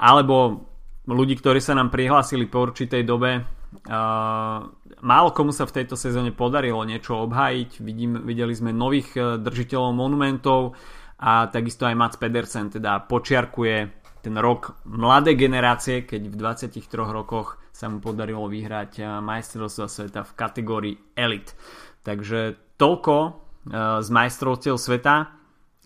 [0.00, 0.64] alebo
[1.04, 3.36] ľudí, ktorí sa nám prihlásili po určitej dobe.
[3.36, 3.42] E,
[5.04, 7.84] málo komu sa v tejto sezóne podarilo niečo obhájiť.
[7.84, 9.12] Vidím, videli sme nových
[9.44, 10.72] držiteľov monumentov,
[11.16, 17.62] a takisto aj Mats Pedersen teda počiarkuje ten rok mladé generácie, keď v 23 rokoch
[17.70, 21.54] sa mu podarilo vyhrať eh, majstrovstvo sveta v kategórii Elite.
[22.02, 23.32] Takže toľko eh,
[24.02, 25.30] z majstrovstiev sveta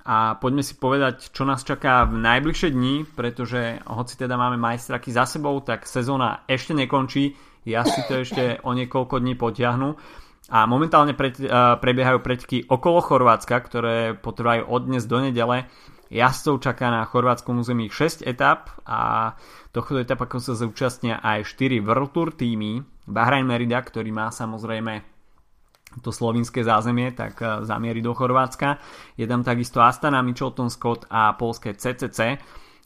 [0.01, 5.13] a poďme si povedať, čo nás čaká v najbližšie dni, pretože hoci teda máme majstraky
[5.13, 7.37] za sebou, tak sezóna ešte nekončí,
[7.69, 9.93] ja si to ešte o niekoľko dní potiahnu
[10.49, 15.69] a momentálne pre, uh, prebiehajú preteky okolo Chorvátska, ktoré potrvajú od dnes do nedele.
[16.11, 19.33] Jazdcov čaká na chorvátskom území 6 etap a
[19.71, 22.83] tohto etap ako sa zúčastnia aj 4 World Tour týmy.
[23.07, 25.07] Bahrain Merida, ktorý má samozrejme
[26.03, 28.79] to slovinské zázemie, tak uh, zamierí do Chorvátska.
[29.19, 32.39] Je tam takisto Astana, Mitchelton Scott a polské CCC.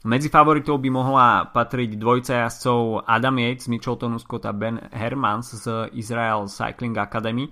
[0.05, 5.89] Medzi favoritov by mohla patriť dvojca jazdcov Adam Yates, Mitchelton Scott a Ben Hermans z
[5.97, 7.49] Israel Cycling Academy.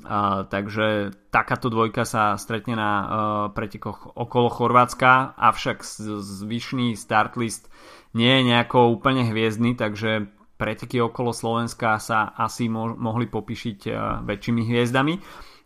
[0.00, 3.06] Uh, takže takáto dvojka sa stretne na uh,
[3.52, 5.84] pretekoch okolo Chorvátska, avšak
[6.18, 7.68] zvyšný start list
[8.16, 10.26] nie je nejako úplne hviezdny, takže
[10.58, 13.94] preteky okolo Slovenska sa asi mo- mohli popíšiť uh,
[14.26, 15.14] väčšími hviezdami.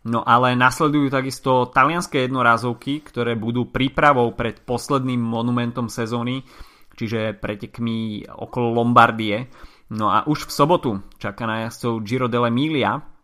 [0.07, 6.45] No ale nasledujú takisto talianské jednorázovky, ktoré budú prípravou pred posledným monumentom sezóny,
[6.93, 9.49] čiže pretekmi okolo Lombardie.
[9.91, 13.16] No a už v sobotu čaká na jazdcov Giro dell'Emilia.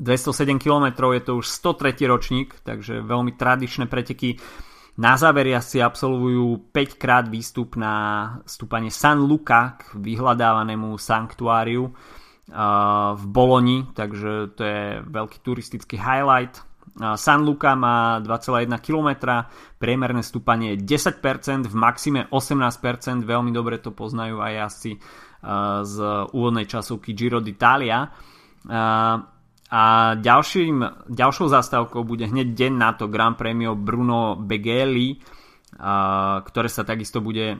[0.00, 2.06] 207 km je to už 103.
[2.08, 4.40] ročník, takže veľmi tradičné preteky.
[5.00, 7.94] Na záver jazdci absolvujú 5 krát výstup na
[8.44, 11.88] stúpanie San Luca k vyhľadávanému sanktuáriu
[13.16, 16.60] v Boloni, takže to je veľký turistický highlight.
[17.16, 19.08] San Luca má 2,1 km,
[19.80, 25.00] priemerné stúpanie je 10%, v maxime 18%, veľmi dobre to poznajú aj jazdci
[25.88, 25.94] z
[26.36, 28.12] úvodnej časovky Giro d'Italia.
[29.72, 35.16] A ďalším, ďalšou zastávkou bude hneď deň na to Grand Premio Bruno Begeli,
[36.44, 37.56] ktoré sa takisto bude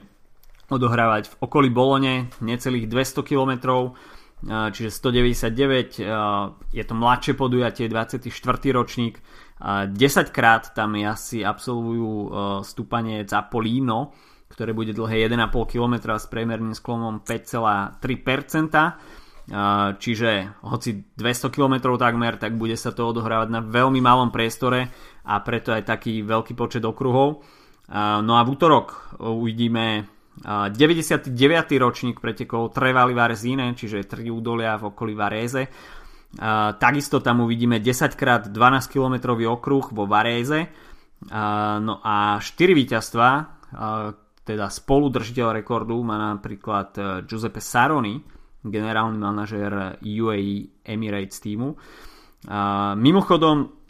[0.69, 3.97] odohrávať v okolí Bolone, necelých 200 kilometrov
[4.43, 6.03] čiže 199,
[6.75, 8.27] je to mladšie podujatie, 24.
[8.75, 9.23] ročník,
[9.63, 12.11] 10 krát tam asi absolvujú
[12.67, 14.11] stúpanie Zapolino,
[14.51, 19.22] ktoré bude dlhé 1,5 km s priemerným sklonom 5,3%.
[19.99, 24.87] Čiže hoci 200 km takmer, tak bude sa to odohrávať na veľmi malom priestore
[25.27, 27.43] a preto aj taký veľký počet okruhov.
[28.23, 30.07] No a v útorok uvidíme
[30.39, 31.35] 99.
[31.75, 35.67] ročník pretekov Trevali Varesine, čiže tri údolia v okolí Varese.
[36.79, 38.55] Takisto tam uvidíme 10 krát 12
[38.87, 40.71] km okruh vo Varese.
[41.83, 43.27] No a 4 víťazstva,
[44.43, 48.19] teda spoludržiteľ rekordu má napríklad e, Giuseppe Saroni,
[48.63, 51.75] generálny manažér UAE Emirates týmu.
[52.95, 53.83] Mimochodom,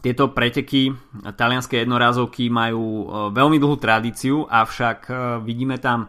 [0.00, 0.88] tieto preteky
[1.36, 3.06] talianské jednorázovky majú e,
[3.36, 5.12] veľmi dlhú tradíciu, avšak e,
[5.44, 6.08] vidíme tam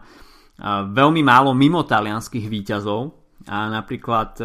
[0.88, 3.12] veľmi málo mimo talianských výťazov
[3.44, 4.40] a napríklad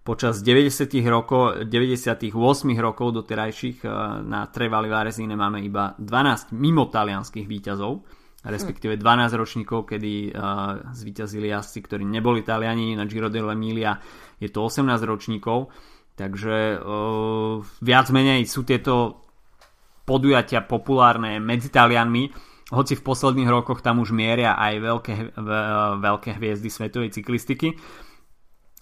[0.00, 0.88] počas 90.
[1.04, 2.32] rokov, 98
[2.80, 3.84] rokov doterajších
[4.24, 11.46] na Trevali Varesine máme iba 12 mimo talianských výťazov respektíve 12 ročníkov, kedy uh, zvíťazili
[11.50, 14.02] jazdci, ktorí neboli Taliani na Giro dell'Emilia,
[14.42, 15.70] je to 18 ročníkov,
[16.18, 19.22] takže uh, viac menej sú tieto
[20.02, 22.34] podujatia populárne medzi Talianmi,
[22.74, 25.14] hoci v posledných rokoch tam už mieria aj veľké,
[26.00, 27.76] veľké hviezdy svetovej cyklistiky.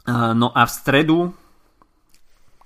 [0.07, 1.19] No a v stredu,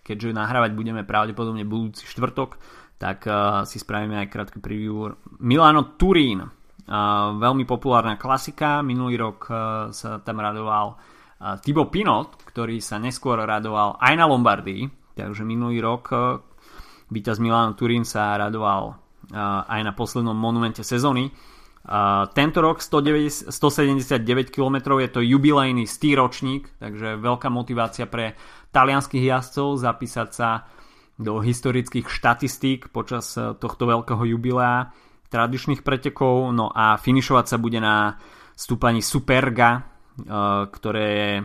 [0.05, 2.61] keďže nahrávať budeme pravdepodobne budúci štvrtok,
[3.01, 3.25] tak
[3.65, 6.45] si spravíme aj krátky preview Milano Turín
[6.89, 8.85] veľmi populárna klasika.
[8.85, 9.57] Minulý rok uh,
[9.89, 15.15] sa tam radoval uh, Thibaut Pinot, ktorý sa neskôr radoval aj na Lombardii.
[15.17, 16.41] Takže minulý rok uh,
[17.09, 19.01] víťaz Milano Turín sa radoval
[19.33, 21.33] aj na poslednom monumente sezóny.
[22.37, 23.49] Tento rok 179
[24.53, 28.37] km je to jubilejný stýročník, takže veľká motivácia pre
[28.69, 30.69] talianských jazdcov zapísať sa
[31.17, 34.93] do historických štatistík počas tohto veľkého jubilea
[35.35, 38.15] tradičných pretekov, no a finišovať sa bude na
[38.55, 39.83] stúpaní Superga, eh,
[40.71, 41.45] ktoré eh,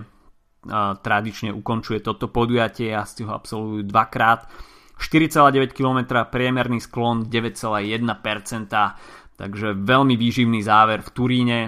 [1.02, 4.46] tradične ukončuje toto podujatie, asi ho absolvujú dvakrát.
[5.00, 8.68] 4,9 km, priemerný sklon 9,1%,
[9.40, 11.60] takže veľmi výživný záver v Turíne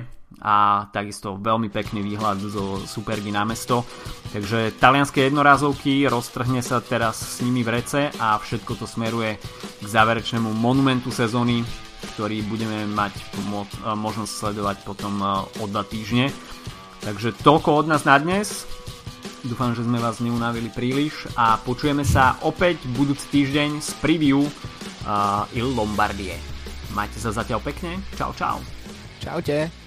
[0.43, 3.87] a takisto veľmi pekný výhľad zo Supergy na mesto.
[4.35, 9.39] Takže talianské jednorázovky roztrhne sa teraz s nimi v rece a všetko to smeruje
[9.79, 11.63] k záverečnému monumentu sezóny
[12.15, 13.13] ktorý budeme mať
[13.93, 15.21] možnosť sledovať potom
[15.61, 16.33] o dva týždne.
[17.01, 18.69] Takže toľko od nás na dnes.
[19.41, 25.49] Dúfam, že sme vás neunavili príliš a počujeme sa opäť budúci týždeň z preview uh,
[25.57, 26.37] Il Lombardie.
[26.93, 27.97] Majte sa zatiaľ pekne.
[28.13, 28.61] Čau, čau.
[29.17, 29.80] Čaute.